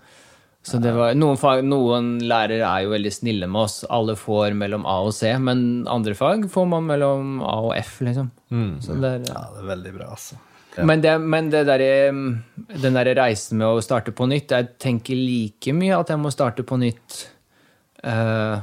[0.63, 3.81] Så det var, noen, fag, noen lærere er jo veldig snille med oss.
[3.91, 7.97] Alle får mellom A og C, men andre fag får man mellom A og F,
[8.07, 8.29] liksom.
[8.85, 10.39] Så det er, Ja, det er veldig bra, altså.
[10.87, 11.83] Men, det, men det der,
[12.81, 16.31] den derre reisen med å starte på nytt Jeg tenker like mye at jeg må
[16.33, 17.19] starte på nytt
[18.09, 18.63] eh,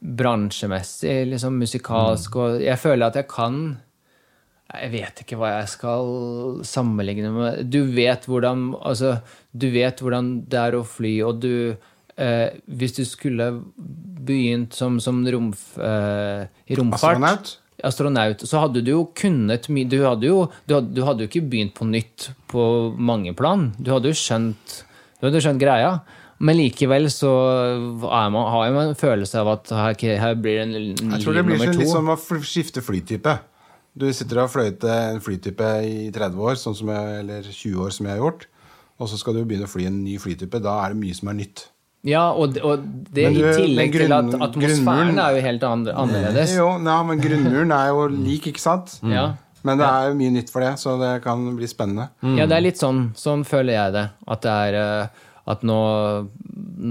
[0.00, 3.62] bransjemessig, liksom musikalsk, og jeg føler at jeg kan
[4.70, 7.64] jeg vet ikke hva jeg skal sammenligne med.
[7.70, 9.16] Du vet hvordan, altså,
[9.50, 11.54] du vet hvordan det er å fly, og du
[12.16, 13.50] eh, Hvis du skulle
[14.20, 16.46] begynt som, som romf, eh,
[16.78, 17.56] romfart Astronaut?
[17.82, 20.30] astronaut, så hadde du jo kunnet mye Du du
[20.68, 22.62] du hadde jo ikke begynt på nytt på
[22.96, 23.70] mange plan.
[23.78, 24.82] Du hadde jo skjønt,
[25.20, 26.00] du hadde skjønt greia.
[26.40, 27.30] Men likevel så
[28.00, 31.44] man, har man en følelse av at her, her blir det en Jeg tror det
[31.44, 33.34] blir sånn, litt som å skifte flytype.
[33.98, 37.80] Du sitter og har fløyet en flytype i 30 år, sånn som jeg, eller 20
[37.84, 38.46] år som jeg har gjort,
[39.00, 40.60] og så skal du begynne å fly en ny flytype.
[40.62, 41.66] Da er det mye som er nytt.
[42.06, 42.80] Ja, og, det- og
[43.12, 46.54] det du, i tillegg grunn, til at atmosfæren er jo helt annerledes.
[46.56, 48.98] Jo, ja, men grunnmuren er jo lik, ikke sant?
[49.02, 49.34] Ja.
[49.62, 52.06] Men det er jo mye nytt for det, så det kan bli spennende.
[52.38, 53.10] ja, det er litt sånn.
[53.14, 54.06] Sånn føler jeg det.
[54.26, 55.08] At det er eh,
[55.48, 55.78] at nå,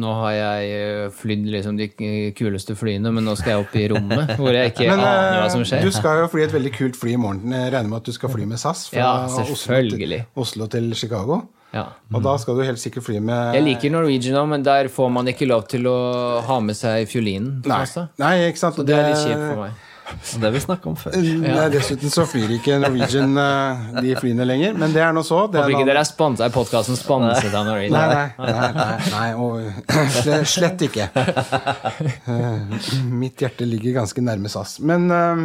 [0.02, 1.90] nå har jeg flydd liksom de
[2.38, 5.46] kuleste flyene, men nå skal jeg opp i rommet hvor jeg ikke Men aner hva
[5.46, 5.86] eh, som skjer.
[5.86, 7.54] du skal jo fly et veldig kult fly i morgen.
[7.56, 9.14] Jeg regner med at du skal fly med SAS fra Ja,
[9.46, 10.20] Oslo, til.
[10.40, 11.44] Oslo til Chicago.
[11.70, 11.86] Ja.
[12.10, 15.12] Og da skal du helt sikkert fly med Jeg liker Norwegian òg, men der får
[15.14, 16.00] man ikke lov til å
[16.48, 17.60] ha med seg fiolinen.
[17.70, 17.84] Nei,
[18.22, 18.80] nei ikke sant.
[18.80, 19.86] Så det er litt kjipt for meg.
[20.40, 21.16] Det har vi snakka om før.
[21.20, 25.44] Nei, dessuten så flyr ikke Norwegian eh, de flyene lenger, men det er nå så.
[25.52, 26.04] Det er Håper ikke dere
[26.48, 27.96] er podkasten sponset av Norwegian.
[27.96, 29.60] nei, nei, nei, nei og,
[30.56, 31.10] slett, ikke.
[31.16, 32.78] Eh,
[33.10, 34.78] Mitt hjerte ligger ganske nærme SAS.
[34.82, 35.44] Men, eh,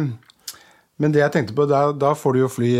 [1.01, 2.71] men det jeg tenkte på, da, da får du jo fly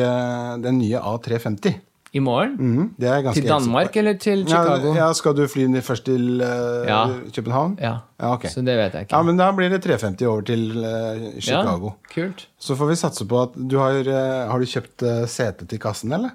[0.64, 1.82] den nye A350.
[2.16, 2.54] I morgen?
[2.56, 4.94] Mm, det er ganske Til Danmark eller til Chicago?
[4.96, 7.02] Ja, ja, skal du fly ned først til uh, Ja.
[7.36, 7.74] København?
[7.82, 7.98] Ja.
[8.22, 8.48] Ja, okay.
[8.54, 9.18] Så det vet jeg ikke.
[9.18, 11.92] Ja, men da blir det 350 over til uh, Chicago.
[11.92, 12.46] Ja, kult.
[12.60, 16.14] Så får vi satse på at du har uh, Har du kjøpt sete til kassen,
[16.16, 16.32] eller?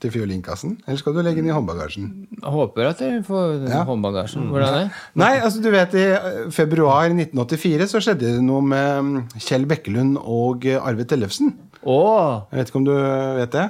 [0.00, 0.78] Til fiolinkassen?
[0.86, 2.06] Eller skal du legge den i håndbagasjen?
[2.40, 3.82] Jeg håper at jeg får Ja.
[3.84, 4.48] håndbagasjen.
[4.48, 4.90] Hvordan er det?
[5.20, 6.06] Nei, altså du vet i
[6.56, 11.52] februar 1984 så skjedde det noe med mm, Kjell Bekkelund og Arvid Arve Tellefsen.
[11.84, 12.00] Å!
[12.52, 13.68] Jeg vet ikke om du vet det?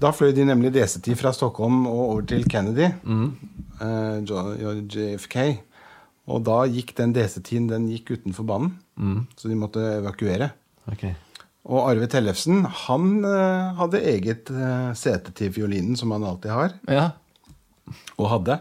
[0.00, 3.26] Da fløy de nemlig DC-10 fra Stockholm og over til Kennedy, mm.
[4.28, 5.36] J- JFK.
[6.30, 10.50] Og da gikk den DC-10 den gikk utenfor banen, så de måtte evakuere.
[10.92, 11.14] Okay.
[11.70, 16.72] Og Arve Tellefsen han eh, hadde eget eh, sete til fiolinen, som han alltid har,
[16.88, 17.10] Ja.
[18.16, 18.60] og hadde.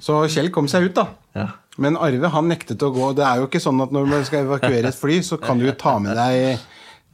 [0.00, 1.08] Så Kjell kom seg ut, da.
[1.36, 1.48] Ja.
[1.80, 3.10] Men Arve han nektet å gå.
[3.16, 5.66] Det er jo ikke sånn at når man skal evakuere et fly, så kan du
[5.66, 6.58] jo ta med deg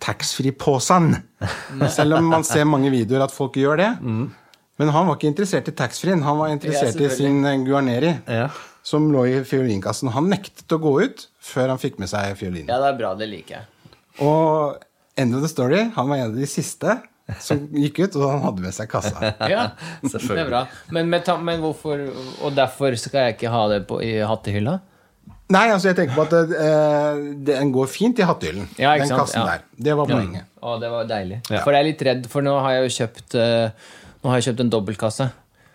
[0.03, 1.15] taxfree-posen.
[1.93, 3.91] Selv om man ser mange videoer at folk gjør det.
[4.77, 6.25] Men han var ikke interessert i taxfree-en.
[6.27, 8.49] Han var interessert i sin eh, Guarneri, Ja.
[8.87, 10.11] som lå i fiolinkassen.
[10.15, 12.69] Han nektet å gå ut før han fikk med seg fiolinen.
[12.69, 13.15] ja, det er bra.
[13.19, 13.95] Det liker jeg.
[14.21, 14.77] Og
[15.17, 16.99] end of the story, han var en av de siste
[17.43, 19.33] som gikk ut, og han hadde med seg kassa.
[19.51, 19.71] Ja,
[20.05, 20.61] det er bra.
[20.95, 22.05] Men, men, men hvorfor
[22.45, 24.77] Og derfor skal jeg ikke ha det på, i hattehylla?
[25.55, 28.67] Nei, altså jeg tenker på at uh, den går fint i hattehyllen.
[28.83, 29.21] Ja, den sant?
[29.21, 29.47] kassen Ja.
[29.53, 29.67] der.
[29.89, 30.49] Det var poenget.
[30.59, 31.39] Å, det var deilig.
[31.53, 31.61] Ja.
[31.63, 33.93] For jeg er litt redd, for nå har jeg jo kjøpt uh,
[34.25, 35.27] Nå har jeg kjøpt en dobbeltkasse.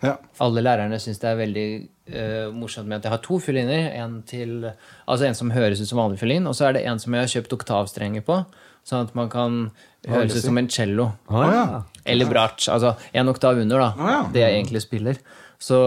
[0.02, 0.16] Ja.
[0.44, 1.66] Alle lærerne syns det er veldig
[2.12, 3.86] uh, morsomt med at jeg har to fioliner.
[3.96, 4.66] En, til,
[5.06, 7.24] altså en som høres ut som vanlig fiolin, og så er det en som jeg
[7.24, 8.42] har kjøpt oktavstrenger på.
[8.84, 9.62] Sånn at man kan
[10.10, 11.12] høres ut som en cello.
[11.30, 11.64] Ah, ja.
[12.04, 12.66] Eller bratsj.
[12.74, 13.92] Altså en oktav under, da.
[13.96, 14.20] Ah, ja.
[14.34, 15.22] Det jeg egentlig spiller.
[15.62, 15.78] Så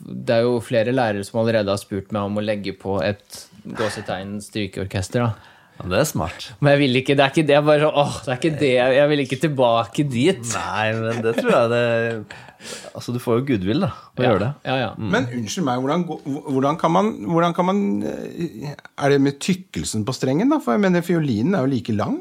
[0.00, 3.44] det er jo flere lærere som allerede har spurt meg om å legge på et
[3.78, 5.28] gåsetegn strykeorkester.
[5.28, 5.56] da.
[5.80, 6.52] Ja, Det er smart.
[6.60, 7.56] Men jeg vil ikke, det er ikke det.
[7.56, 8.72] Jeg bare, åh, det er ikke det.
[8.76, 10.42] Jeg vil ikke tilbake dit.
[10.52, 11.84] Nei, men det tror jeg det
[12.92, 13.88] Altså, du får jo goodwill, da,
[14.18, 14.48] å gjøre det.
[14.68, 14.88] Ja, ja.
[14.98, 20.12] Men unnskyld meg, hvordan, hvordan, kan man, hvordan kan man Er det med tykkelsen på
[20.12, 20.58] strengen, da?
[20.60, 22.18] For jeg mener, fiolinen er jo like lang.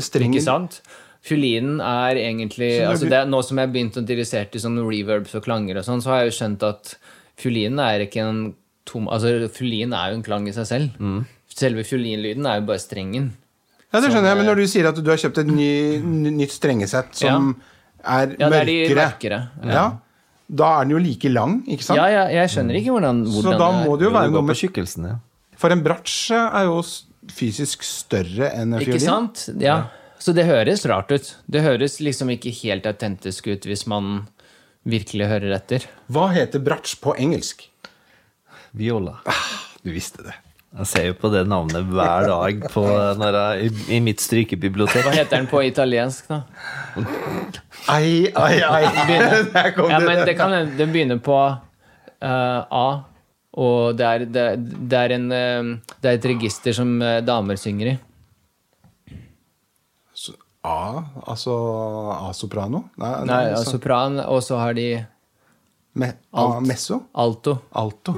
[0.00, 0.80] Strengen Ikke sant?
[1.22, 4.62] Fiolinen er egentlig Så altså det, er- Nå som jeg har begynt å interessert i
[4.62, 6.94] sånn reverbs og klanger, og sånn, så har jeg jo skjønt at
[7.36, 8.54] fiolinen er ikke en
[8.86, 10.96] tom Altså, fiolin er jo en klang i seg selv.
[10.98, 11.26] Mm.
[11.60, 13.32] Selve fiolinlyden er jo bare strengen.
[13.92, 16.30] Ja, det skjønner jeg, men når du sier at du har kjøpt et ny, ny,
[16.40, 17.56] nytt strengesett som
[18.06, 19.70] er mørkere Ja, det er de mørkere, Ja.
[19.74, 19.84] Ja.
[20.48, 21.98] da er den jo like lang, ikke sant?
[21.98, 24.56] Ja, ja, jeg skjønner ikke hvordan, Så da må det jo være noe på med
[24.56, 25.16] tjukkelsen, ja.
[25.58, 26.80] For en bratsj er jo
[27.28, 29.06] fysisk større enn en Ikke fiolin.
[29.06, 29.48] sant?
[29.60, 29.82] Ja.
[30.20, 31.30] Så det høres rart ut.
[31.48, 34.26] Det høres liksom ikke helt autentisk ut hvis man
[34.88, 35.86] virkelig hører etter.
[36.12, 37.64] Hva heter bratsj på engelsk?
[38.76, 39.18] Viola.
[39.82, 40.36] Du visste det.
[40.70, 42.82] Jeg ser jo på det navnet hver dag på,
[43.18, 45.02] når jeg, i, i mitt strykebibliotek.
[45.02, 46.44] Hva heter den på italiensk, da?
[47.90, 48.84] Ai, ai, ai.
[49.56, 50.06] Der kom Ja, det.
[50.06, 52.86] men det kan hende det begynner på uh, A,
[53.58, 57.58] og det er, det, det, er en, eh, det er et register som eh, damer
[57.58, 57.94] synger i.
[60.64, 61.54] A, altså
[62.28, 62.84] A-soprano?
[63.00, 65.06] Nei, Nei, nei, ja, så- sopran, og så har de
[65.94, 67.02] me, A, messo?
[67.14, 67.58] alto.
[67.72, 68.14] Alto.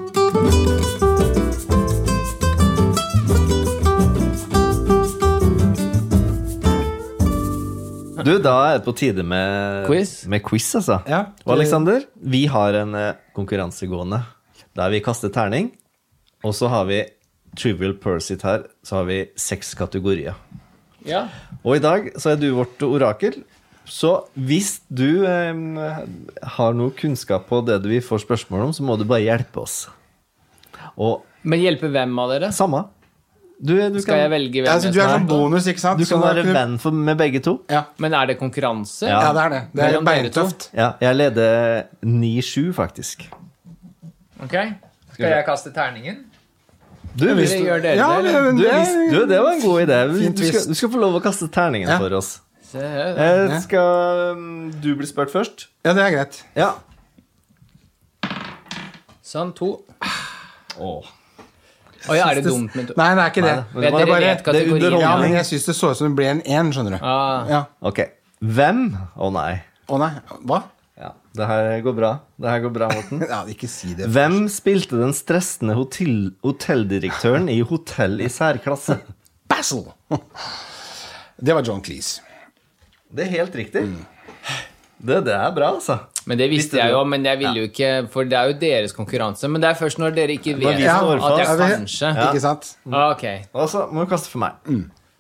[8.22, 10.12] Du, da er det på tide med Quiz.
[10.30, 11.00] Med quiz altså.
[11.10, 14.20] Ja, Og Alexander, vi har en eh, konkurranse gående
[14.78, 15.72] der vi kaster terning.
[16.46, 17.00] Og så har vi
[17.58, 18.62] Trivial Persit her.
[18.86, 20.38] Så har vi seks kategorier.
[21.08, 21.26] Ja.
[21.64, 23.42] Og i dag så er du vårt orakel.
[23.88, 25.52] Så hvis du eh,
[26.56, 29.62] har noe kunnskap på det du vil få spørsmål om, så må du bare hjelpe
[29.64, 29.88] oss.
[30.96, 32.52] Og Men hjelpe hvem av dere?
[32.54, 32.84] samme.
[33.62, 35.98] Du, du Skal jeg velge hvem Altså, du er sånn bonus, ikke sant?
[36.00, 37.60] Du kan Så være kunne- venn for, med begge to.
[37.70, 37.84] Ja.
[38.02, 39.06] Men er det konkurranse?
[39.06, 39.20] Ja.
[39.22, 39.60] ja, det er det.
[39.74, 40.68] Det er beintøft.
[40.74, 43.28] Ja, jeg leder 9-7, faktisk.
[44.42, 44.56] Ok.
[45.14, 46.24] Skal jeg kaste terningen?
[47.18, 48.32] Du, hvis du, det, Ja, det?
[48.32, 49.98] men, du, det, hvis, du, det var en god idé.
[50.18, 51.98] Fint Du skal, du skal få lov å kaste terningen Ja.
[52.00, 52.38] for oss.
[52.72, 55.66] Eh, skal um, du bli spurt først?
[55.84, 56.38] ja, det er greit.
[56.56, 56.70] Ja.
[59.22, 59.74] Sånn, to.
[60.80, 61.10] Åh.
[62.10, 62.94] Oi, er det dumt med to?
[62.98, 63.52] Nei, det er ikke det.
[63.74, 66.30] Nei, det bare, det er ja, men jeg syns det så ut som det ble
[66.32, 67.04] en én, skjønner du.
[67.06, 67.60] Ah, Ja.
[67.80, 68.02] Ok.
[68.42, 68.80] Hvem
[69.16, 69.52] Å nei.
[69.92, 70.10] Å nei,
[70.48, 70.62] hva?
[71.32, 72.10] Ja, det her går bra.
[72.40, 73.22] Det her går bra, Morten.
[73.32, 74.08] Ja, ikke si det.
[74.12, 78.98] Hvem spilte den stressende hotell, hotelldirektøren i Hotell i særklasse?
[79.48, 79.86] Basil!
[81.42, 82.20] Det var John Cleese.
[83.12, 83.82] Det er helt riktig.
[85.02, 85.96] Det, det er bra, altså.
[86.30, 88.58] Men det visste Visste jeg jo, men jeg ville jo ikke For det er jo
[88.60, 89.48] deres konkurranse.
[89.50, 92.68] Men det er først når dere ikke vet Ja, at jeg Ja, kanskje Ikke sant?
[92.86, 93.24] Ah, Ok.
[93.58, 94.60] Og så må du kaste for meg.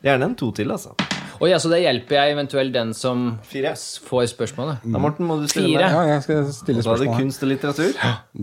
[0.06, 0.94] Gjerne en to til, altså.
[1.42, 3.72] Og ja, Så det hjelper jeg eventuelt den som Fire.
[4.06, 4.84] får spørsmålet.
[4.86, 5.88] Da, Morten, må du stille Fire.
[5.88, 5.96] meg.
[5.96, 7.18] Ja, jeg skal stille Da er det spørsmål.
[7.18, 7.92] kunst og litteratur.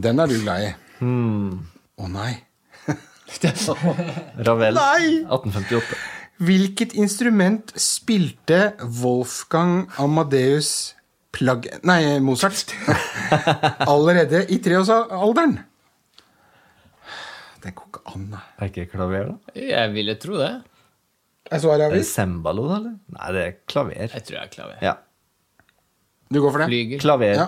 [0.07, 0.71] Den er du glad i.
[2.03, 2.31] Å nei.
[4.47, 4.73] Ravel.
[4.75, 5.23] Nei!
[5.29, 5.97] 1858.
[6.39, 10.95] Hvilket instrument spilte Wolfgang Amadeus
[11.35, 11.67] Plagg...
[11.85, 12.71] Nei, Mozart.
[13.91, 15.59] Allerede i treårsalderen.
[17.63, 18.43] Den går ikke an, nei.
[18.59, 19.59] Er ikke klaver, da?
[19.61, 20.51] Jeg ville tro det.
[21.49, 22.97] Er svaret det cembalo, da, eller?
[23.15, 23.95] Nei, det er klaver.
[24.05, 24.81] Jeg tror jeg er klaver.
[24.85, 24.95] Ja.
[26.29, 26.67] Du går for det?
[26.69, 26.99] Flyger.
[27.01, 27.39] Klaver.
[27.39, 27.47] Ja.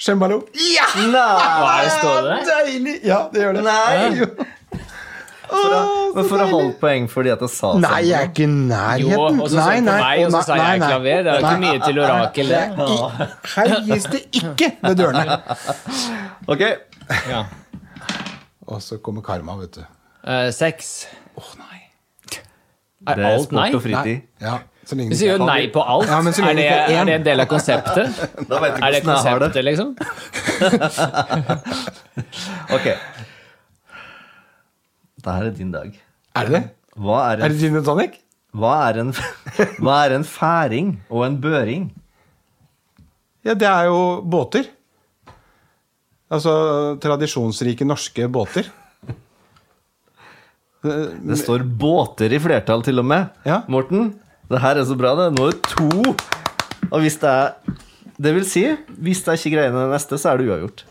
[0.00, 0.38] Cembalo.
[0.56, 0.86] Ja!
[1.12, 1.88] Nei!
[1.98, 2.38] står det?
[2.48, 2.94] Deilig!
[3.04, 3.64] Ja, det gjør det.
[3.66, 4.22] Nei!
[4.22, 4.30] Jo.
[5.50, 5.78] For å,
[6.14, 8.52] men for å holde poeng fordi at jeg sa Nei, jeg er ikke i Jo,
[8.70, 9.40] nærheten.
[9.42, 11.24] og så nei, på meg, og så sa jeg klaver.
[11.26, 12.60] Det er jo ikke mye til orakel, det.
[13.56, 15.40] Her gis det ikke ved dørene.
[16.54, 16.62] Ok.
[17.34, 17.42] Ja.
[18.70, 19.82] Og så kommer karma, vet du.
[20.22, 20.92] Eh, Seks.
[21.34, 21.69] Å nei.
[23.08, 23.68] Er Det er alt nei?
[23.70, 24.18] sport og fritid.
[24.44, 26.08] Ja, så lenge Du sier jo nei på alt.
[26.10, 28.06] Ja, er, det, er er det en del av konseptet?
[28.50, 29.64] Da vet Er det konseptet, det.
[29.64, 29.96] liksom?
[32.76, 32.86] Ok.
[35.24, 35.94] Da er det din dag.
[36.36, 36.62] Er det det?
[37.00, 38.18] Hva er Er en, det gin og tonic?
[38.50, 39.12] hva er en,
[39.84, 41.84] hva er en færing og en børing?
[43.46, 44.64] Ja, det er jo båter.
[46.30, 46.52] Altså
[47.02, 48.68] tradisjonsrike norske båter.
[50.82, 53.28] Det står båter i flertall til og med.
[53.44, 53.60] Ja.
[53.68, 54.14] Morten,
[54.50, 55.28] det her er så bra, det.
[55.36, 56.14] Nå er det to.
[56.90, 57.76] Og hvis det er
[58.20, 58.64] Det vil si,
[59.00, 60.82] hvis det er ikke greier det neste, så er det uavgjort.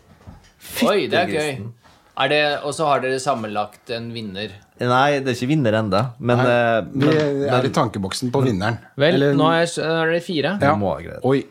[0.90, 1.60] Oi, det er gøy.
[2.20, 4.50] Er det, og så har dere sammenlagt en vinner.
[4.82, 8.80] Nei, det er ikke vinner enda, men, Nei, Vi men, er i tankeboksen på vinneren.
[8.98, 10.58] Vel, Eller- nå er, er det fire.
[10.60, 10.74] Ja.
[11.24, 11.44] Oi.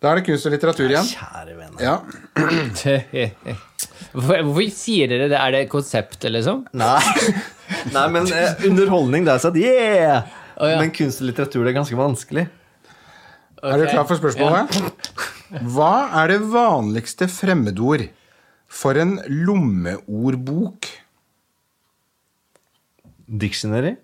[0.00, 1.08] Da er det kunst og litteratur igjen.
[1.12, 1.80] Kjære venner.
[1.84, 1.96] Ja.
[4.16, 5.36] Hvorfor, sier dere det?
[5.36, 6.62] Er det konsept, liksom?
[6.72, 7.00] Nei.
[7.96, 10.30] Nei, men eh, underholdning, det er sånn yeah!
[10.56, 10.78] Oh, ja.
[10.80, 12.46] Men kunst og litteratur det er ganske vanskelig.
[13.60, 15.12] Er du klar for spørsmålet?
[15.74, 15.92] Hva
[16.22, 18.06] er det vanligste fremmedord
[18.70, 20.88] for en lommeordbok?
[23.40, 23.94] Dictionary?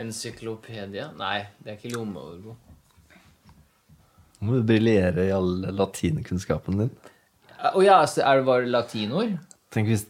[0.00, 1.10] Encyklopedia?
[1.20, 2.69] Nei, det er ikke lommeordbok.
[4.40, 6.90] Må du briljere i all latinkunnskapen din.
[7.60, 9.34] Å ja, så er det bare latinord?
[9.74, 10.06] Tenk hvis,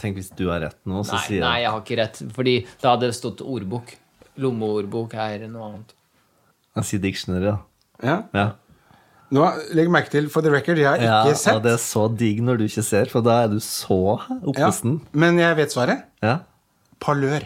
[0.00, 2.20] tenk hvis du har rett nå, så Nei, sier nei, jeg jeg har ikke rett.
[2.38, 3.92] Fordi da hadde det stått ordbok.
[4.40, 5.92] Lommeordbok er noe annet.
[6.76, 7.58] Jeg sier dictionary, da.
[8.04, 8.16] Ja.
[8.36, 8.46] Ja.
[9.36, 9.42] Nå,
[9.74, 11.56] legg merke til, for the record, jeg har ja, ikke sett.
[11.56, 13.98] Ja, det er så digg når du ikke ser, for da er du så
[14.54, 14.70] Ja,
[15.18, 16.04] men jeg vet svaret.
[16.22, 16.38] Ja.
[17.02, 17.44] Parlør.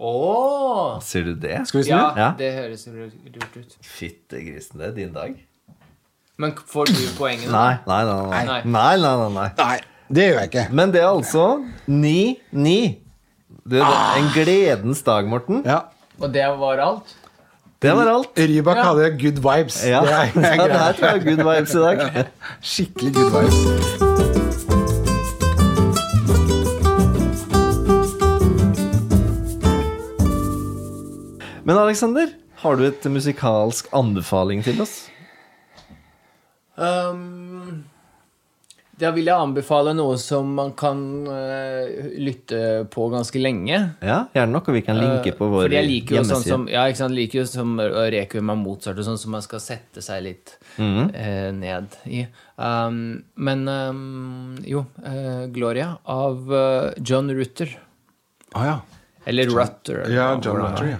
[0.00, 0.96] Åh!
[1.04, 1.60] Sier du det?
[1.68, 1.92] Skal vi snu?
[1.94, 2.28] Ja, Ja.
[2.38, 3.76] det høres lurt ut.
[3.84, 5.36] Fyttegrisen, det er din dag.
[6.40, 7.52] Men får du poengene?
[7.52, 8.18] Nei, nei, nei.
[8.30, 8.60] Nei, Nei.
[8.64, 9.48] nei, nei, nei, nei.
[9.58, 9.78] Nei,
[10.16, 10.66] det gjør jeg ikke.
[10.80, 11.46] Men det er altså
[11.86, 12.76] 9-9.
[13.70, 15.60] Det er en gledens dag, Morten.
[15.68, 15.82] Ja.
[16.20, 17.12] Og det var alt?
[17.80, 18.32] Det var alt.
[18.36, 18.82] Rybak Ja.
[18.90, 19.82] hadde good vibes.
[19.88, 22.26] Ja, Det er, det, er det her tror jeg er good vibes i dag.
[22.72, 24.70] Skikkelig good vibes.
[31.64, 32.32] Men Aleksander,
[32.62, 34.94] har du et musikalsk anbefaling til oss?
[36.80, 37.82] Um,
[39.00, 43.78] da vil jeg anbefale noe som man kan uh, lytte på ganske lenge.
[44.04, 46.84] Ja, gjerne noe vi kan linke på vår Fordi jeg liker jo sånn som Ja,
[46.88, 50.24] ikke sant, liker jo som Requiem av Mozart og sånn som man skal sette seg
[50.26, 51.08] litt mm -hmm.
[51.16, 52.26] uh, ned i.
[52.60, 57.72] Um, men um, jo, eh, Gloria av eh, John Rutter.
[58.52, 58.74] Å ja.
[59.24, 60.04] Eller Rutter.
[60.12, 60.66] Ja, John er.
[60.66, 60.98] Rutter, ja.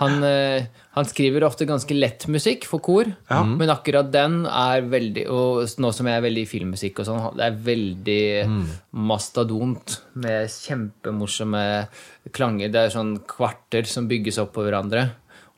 [0.00, 5.22] Han, eh, han skriver ofte ganske lett musikk for kor, men akkurat den er veldig
[5.32, 8.24] Og nå som jeg er veldig i filmmusikk og sånn, det er veldig
[9.08, 11.64] Mastadont med kjempemorsomme
[12.36, 12.68] klanger.
[12.72, 15.06] Det er sånn kvarter som bygges opp på hverandre.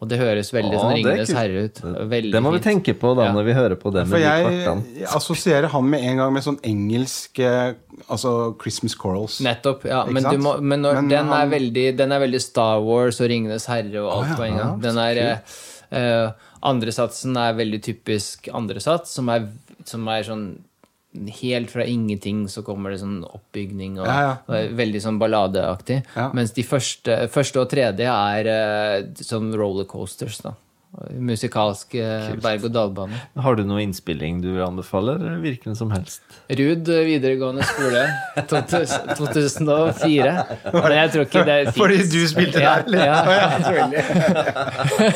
[0.03, 1.78] Og det høres veldig sånn Ringenes herre ut.
[2.11, 3.32] Veldig Det må vi tenke på da Ja.
[3.32, 6.16] når vi hører på det For med de jeg, de jeg assosierer han med en
[6.18, 7.74] gang med sånn engelsk eh,
[8.11, 9.38] Altså Christmas Corals.
[9.40, 9.84] Nettopp.
[9.86, 12.80] ja, Men, du må, men, når, Men den, han- er veldig, den er veldig Star
[12.82, 14.80] Wars og Ringenes herre og alt på en gang.
[14.82, 15.38] Den er eh,
[15.97, 16.30] eh,
[16.64, 19.49] Andresatsen er veldig typisk andresats, som er,
[19.84, 20.47] som er sånn
[21.15, 24.33] Helt fra ingenting så kommer det sånn oppbygning og, Ja, ja.
[24.49, 26.01] og er veldig sånn balladeaktig.
[26.17, 26.29] Ja.
[26.35, 30.57] Mens de første, første og tredje er eh, sånn rollercoasters, da.
[31.19, 33.17] Musikalsk eh, berg-og-dal-bane.
[33.43, 35.17] Har du noe innspilling du anbefaler?
[35.19, 36.23] anbefale, hvilken som helst?
[36.51, 38.05] Ruud videregående skole,
[38.51, 40.35] 2000 2004.
[40.75, 41.79] Men jeg tror ikke det fins.
[41.79, 43.07] Fordi du spilte der, eller?
[43.07, 43.19] ja.
[43.35, 45.11] Ja.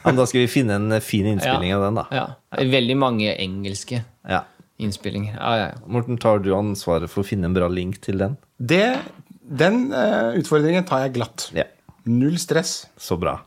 [0.00, 2.06] Ja, da skal vi finne en eh, fin innspilling av den, da.
[2.14, 2.24] Ja.
[2.72, 4.44] Veldig mange engelske Ja.
[4.82, 5.36] Innspillinger.
[5.36, 5.82] Ja, ja, ja.
[5.90, 8.36] Morten, tar du ansvaret for å finne en bra link til den?
[8.58, 8.98] Det,
[9.40, 11.48] den uh, utfordringen tar jeg glatt.
[11.56, 11.68] Ja.
[12.08, 12.84] Null stress.
[13.00, 13.38] Så bra.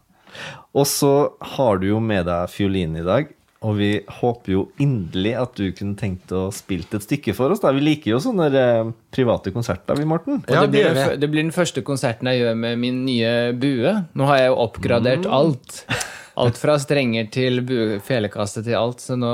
[0.74, 1.14] Og så
[1.56, 3.34] har du jo med deg fiolin i dag.
[3.64, 3.90] Og vi
[4.20, 7.62] håper jo inderlig at du kunne tenkt å spilt et stykke for oss.
[7.64, 7.72] da.
[7.72, 10.42] Vi liker jo sånne eh, private konserter, vi, Morten.
[10.52, 13.94] Ja, det, blir det blir den første konserten jeg gjør med min nye bue.
[14.20, 15.32] Nå har jeg jo oppgradert Mm.
[15.34, 15.86] alt.
[16.36, 17.60] alt fra strenger til
[18.02, 18.98] felekasse til alt.
[19.00, 19.30] Så nå,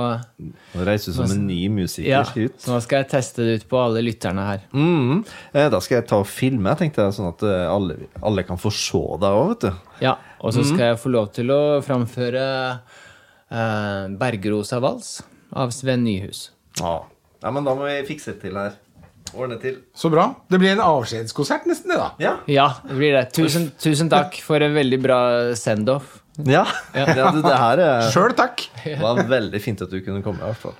[0.75, 2.57] Nå reiser du som en ny musiker ja, ut.
[2.59, 4.65] så nå skal jeg teste det ut på alle lytterne her.
[4.75, 5.21] Mm.
[5.53, 8.59] Eh, Da skal jeg ta og filme, tenkte jeg, sånn at eh, alle, alle kan
[8.59, 9.71] få se deg òg, vet du.
[10.03, 12.43] Ja, Og så skal jeg få lov til å framføre
[13.51, 15.19] eh, 'Bergerosa vals'
[15.53, 16.51] av Sven Nyhus.
[16.79, 17.03] Ja.
[17.41, 18.77] ja, men da må vi fikse det til her.
[19.37, 19.75] Ordne til.
[19.93, 20.23] Så bra.
[20.49, 22.09] Det blir en avskjedskonsert, nesten, det, da.
[22.21, 22.33] Ja.
[22.49, 23.27] Ja, det blir det.
[23.37, 25.19] Tusen, tusen takk for en veldig bra
[25.59, 26.17] send-off.
[26.47, 26.63] Ja,
[26.95, 28.63] ja du, det her er, Sjøl takk.
[29.01, 30.77] var veldig fint at du kunne komme, i hvert fall.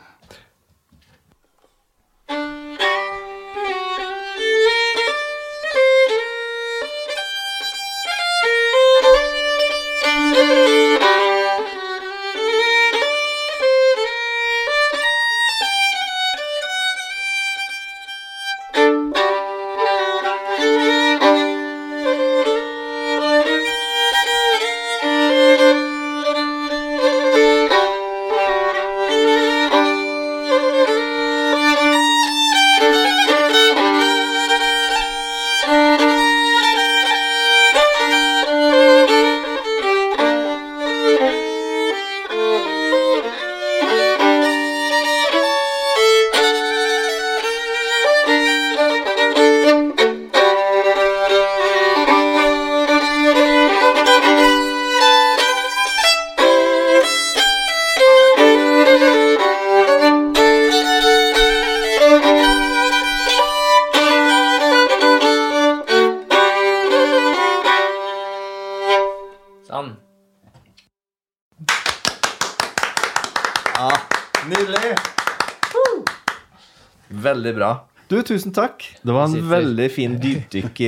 [77.50, 77.72] Veldig bra.
[78.10, 78.84] Du, tusen takk.
[79.06, 79.50] Det var en Sitter.
[79.52, 80.80] veldig fin dypdykk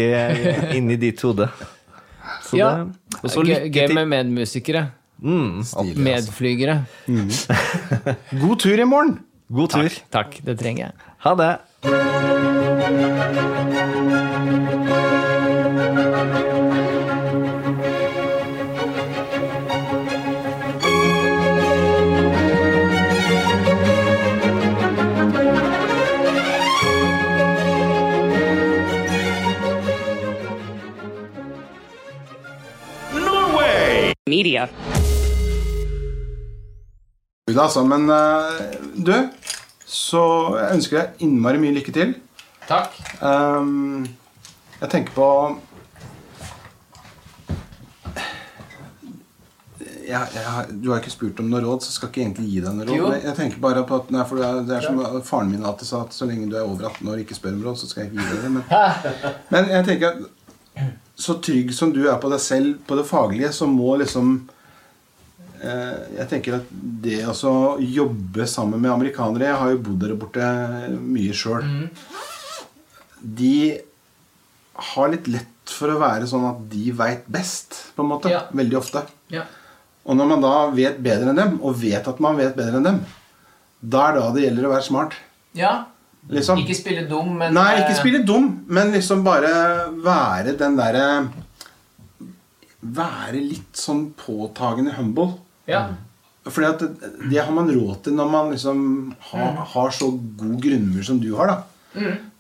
[0.78, 1.50] inni ditt hode.
[2.46, 2.70] Så Ja.
[2.86, 3.72] det, og så Gøy til.
[3.72, 4.88] gøy med medmusikere.
[5.22, 6.02] Mm, Stilig, altså.
[6.02, 6.86] Medflygere.
[8.42, 9.20] God tur i morgen.
[9.52, 9.90] god tur.
[10.12, 10.94] Takk, det trenger jeg.
[11.26, 11.58] Ha det.
[34.42, 34.68] Media.
[37.58, 38.62] Altså, men eh,
[39.06, 39.14] du,
[39.86, 40.22] så
[40.56, 42.16] jeg ønsker deg innmari mye lykke til.
[42.66, 42.96] Takk.
[43.22, 44.08] Um,
[44.80, 45.28] jeg tenker på
[50.08, 52.64] jeg, jeg, Du har ikke spurt om noe råd, så jeg skal ikke egentlig gi
[52.66, 52.98] deg noe råd.
[52.98, 53.14] Jo.
[53.22, 55.92] Jeg tenker bare på at nei, for det er, det er som Faren min alltid
[55.92, 57.92] sa at så lenge du er over 18 år og ikke spør om råd, så
[57.92, 58.54] skal jeg ikke gi deg det.
[58.58, 58.64] Men,
[59.54, 63.52] men jeg tenker at så trygg som du er på deg selv på det faglige,
[63.54, 64.34] så må liksom
[65.62, 66.74] eh, Jeg tenker at
[67.06, 70.50] det å jobbe sammen med amerikanere Jeg har jo bodd der borte
[70.98, 71.68] mye sjøl.
[73.22, 73.56] De
[74.92, 78.32] har litt lett for å være sånn at de veit best, på en måte.
[78.34, 78.44] Ja.
[78.58, 79.06] Veldig ofte.
[79.32, 79.46] Ja.
[80.10, 82.88] Og når man da vet bedre enn dem, og vet at man vet bedre enn
[82.88, 83.02] dem,
[83.82, 85.18] da er det da det gjelder å være smart.
[85.58, 85.74] ja.
[86.30, 86.62] Liksom.
[86.62, 89.50] Ikke spille dum, men Nei, ikke eh, spille dum, men liksom bare
[90.04, 91.08] være den derre
[92.82, 95.36] Være litt sånn påtagende humble.
[95.70, 95.84] Ja.
[96.48, 96.82] Fordi at
[97.30, 98.80] det, har man råd til når man liksom
[99.30, 101.60] har, har så god grunnmur som du har, da.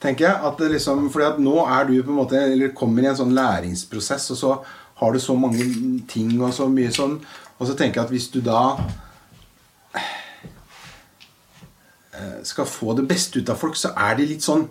[0.02, 3.10] Tenker jeg at liksom Fordi at nå er du på en måte Eller kommer i
[3.10, 4.52] en sånn læringsprosess, og så
[5.02, 5.66] har du så mange
[6.08, 7.18] ting og så mye sånn
[7.58, 8.62] Og så tenker jeg at hvis du da
[10.00, 10.14] eh,
[12.44, 14.68] skal få det beste ut av folk, så er de litt sånn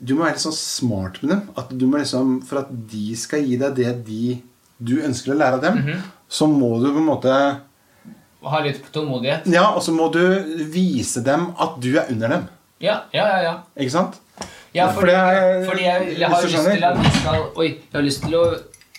[0.00, 1.42] Du må være litt sånn smart med dem.
[1.60, 4.40] At du må liksom, For at de skal gi deg det de,
[4.78, 7.36] du ønsker å lære av dem, så må du på en måte
[8.44, 9.46] Ha litt tålmodighet.
[9.48, 10.20] Ja, og så må du
[10.74, 12.42] vise dem at du er under dem.
[12.82, 13.38] Ja, ja, ja.
[13.46, 13.54] ja.
[13.80, 14.18] Ikke sant?
[14.74, 15.14] Ja, For fordi,
[15.68, 18.44] fordi jeg, jeg har lyst til at de skal Oi, jeg har lyst til, å,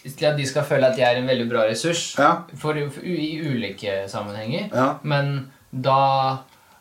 [0.05, 2.29] til at de skal føle at jeg er en veldig bra ressurs Ja.
[2.55, 4.69] for, for, i ulike sammenhenger.
[4.71, 4.87] Ja.
[5.03, 5.99] Men da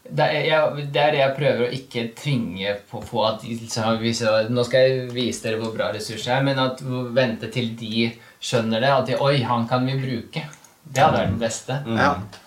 [0.04, 4.02] det er, jeg, det er det jeg prøver å ikke tvinge på, på at liksom,
[4.04, 6.82] jeg, Nå skal jeg vise dere hvor bra ressurser er, men at
[7.16, 8.10] vente til de
[8.44, 8.92] skjønner det.
[8.92, 10.44] At de Oi, han kan vi bruke.
[10.84, 11.78] Det hadde vært det beste.
[11.88, 12.10] Ja.
[12.10, 12.43] Ja,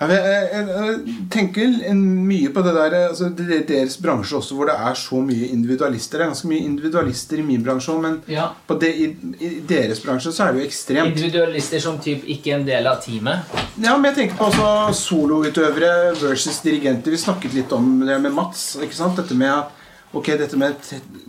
[0.00, 4.74] Jeg, jeg, jeg tenker mye på det der altså, er Deres bransje også, hvor det
[4.74, 6.18] er så mye individualister.
[6.18, 8.48] Det er ganske mye individualister i min bransje òg, men Ja.
[8.66, 11.12] på det, i, i deres bransje så er det jo ekstremt.
[11.14, 13.52] Individualister som typ ikke en del av teamet.
[13.78, 14.72] Ja, men jeg tenker på også
[15.04, 17.14] soloutøvere versus dirigenter.
[17.14, 18.72] Vi snakket litt om det med Mats.
[18.82, 19.16] ikke sant?
[19.20, 19.78] Dette med at
[20.12, 20.74] Ok, dette med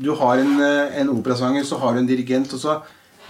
[0.03, 2.79] du har en, en operasanger, så har du en dirigent, og så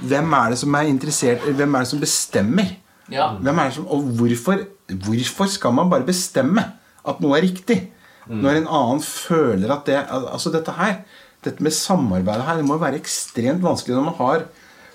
[0.02, 2.72] Hvem er det som er interessert Hvem er det som bestemmer?
[3.12, 3.28] Ja.
[3.38, 4.64] Hvem er det som, og hvorfor,
[5.04, 6.64] hvorfor skal man bare bestemme
[7.06, 7.80] at noe er riktig?
[8.28, 11.02] Når en annen føler at det Altså dette her
[11.44, 14.46] Dette med samarbeidet her Det må være ekstremt vanskelig når man har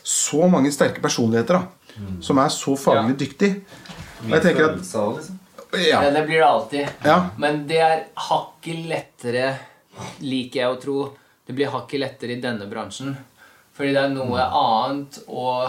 [0.09, 1.67] så mange sterke personligheter da,
[2.25, 3.19] som er så faglig Ja.
[3.21, 3.59] dyktige.
[4.25, 5.19] Og jeg tenker at liksom.
[5.77, 6.89] Ja, det blir det alltid.
[7.05, 7.17] Ja.
[7.37, 9.51] Men det er hakket lettere,
[10.25, 10.97] liker jeg å tro.
[11.45, 13.13] Det blir hakket lettere i denne bransjen.
[13.77, 15.69] Fordi det er noe annet å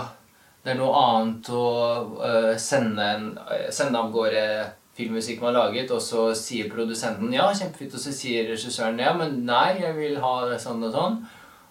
[0.70, 1.67] Det er noe annet å
[2.22, 4.43] uh, sende, en, øh, sende av gårde
[4.93, 9.15] filmmusikk man har laget, og så sier produsenten 'ja, kjempefint', og så sier regissøren 'ja,
[9.17, 11.17] men nei, jeg vil ha det sånn og sånn'.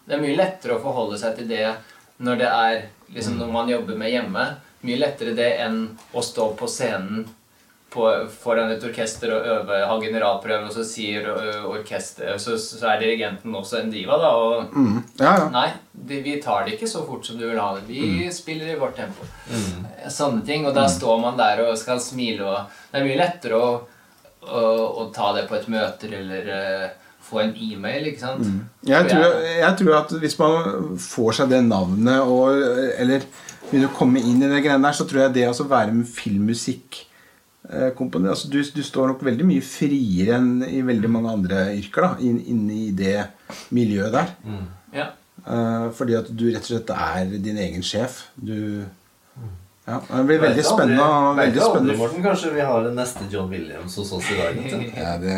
[0.03, 1.77] Det er mye lettere å forholde seg til det
[2.27, 4.49] når det er liksom når man jobber med hjemme.
[4.83, 5.79] Mye lettere det enn
[6.11, 7.23] å stå på scenen
[7.93, 8.05] på,
[8.43, 11.29] foran et orkester og øve, ha generalprøve, og så sier
[11.69, 14.33] orkester så, så er dirigenten også en diva, da.
[14.37, 15.47] Og mm, ja, ja.
[15.55, 17.87] nei, de, vi tar det ikke så fort som du vil ha det.
[17.89, 19.25] Vi spiller i vårt tempo.
[20.13, 20.69] Sånne ting.
[20.69, 23.75] Og da står man der og skal smile, og det er mye lettere å,
[24.45, 24.63] å,
[25.05, 26.63] å ta det på et møte eller ø,
[27.29, 28.47] få en e-mail, ikke sant?
[28.89, 32.57] Jeg tror, jeg tror at hvis man får seg det navnet og,
[33.01, 33.27] Eller
[33.69, 36.09] begynner å komme inn i det greiene der, så tror jeg det å være med
[36.09, 37.05] filmmusikk
[37.71, 37.93] eh,
[38.31, 42.11] altså du, du står nok veldig mye friere enn i veldig mange andre yrker da,
[42.25, 43.17] inn, inne i det
[43.77, 44.35] miljøet der.
[44.95, 45.11] Ja.
[45.49, 48.27] Eh, fordi at du rett og slett er din egen sjef.
[48.37, 48.85] Du
[49.89, 51.05] Ja, det blir veldig spennende.
[51.39, 51.95] Veldig aldri, spennende.
[51.97, 54.59] Morten, kanskje vi har den neste John Williams hos oss i dag.
[54.99, 55.37] Ja, det?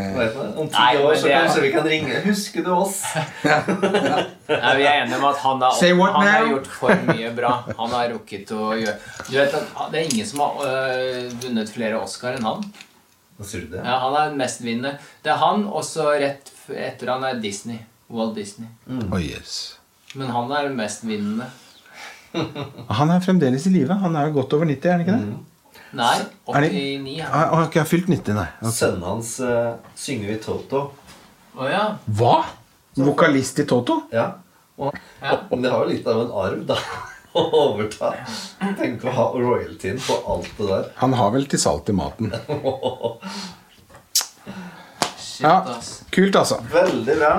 [0.59, 2.16] Om ti år så det kanskje vi kan ringe.
[2.24, 2.98] Husker du oss?
[3.44, 5.78] Nei, vi er enige om at han har,
[6.16, 7.53] han har gjort for mye bra.
[7.78, 8.96] Han har rukket å gjøre
[9.28, 12.66] Du vet at Det er ingen som har øh, vunnet flere Oscar enn han.
[13.38, 13.84] Hva sier du det?
[13.86, 14.96] Ja, Han er mestvinnende.
[15.22, 17.78] Det er han, og så rett etter han er Disney.
[18.11, 18.66] Walt Disney.
[18.90, 19.76] oh, yes.
[20.18, 21.46] Men han er mestvinnende.
[23.01, 23.95] Han er fremdeles i live.
[24.03, 25.81] Han er jo godt over 90, er han ikke det?
[25.99, 26.16] Nei,
[26.55, 27.16] Er det- 89.
[27.24, 27.33] Han.
[27.51, 28.47] Han har ikke fylt 90, nei.
[28.61, 28.74] Okay.
[28.76, 30.83] Sønnen hans uh, synger i Toto.
[31.59, 31.85] Å ja.
[32.20, 32.37] Hva?
[33.01, 34.03] Vokalist i Toto?
[34.14, 34.28] Ja.
[34.78, 35.39] Og, Ja.
[35.51, 36.78] Men det har jo litt av en arv, da.
[37.39, 38.09] Å overta.
[38.78, 40.89] Tenk å ha royaltyen på alt det der.
[40.99, 42.33] Han har vel til salt i maten.
[45.16, 45.53] Shit, Ja,
[46.11, 46.59] kult, altså.
[46.72, 47.35] Veldig bra.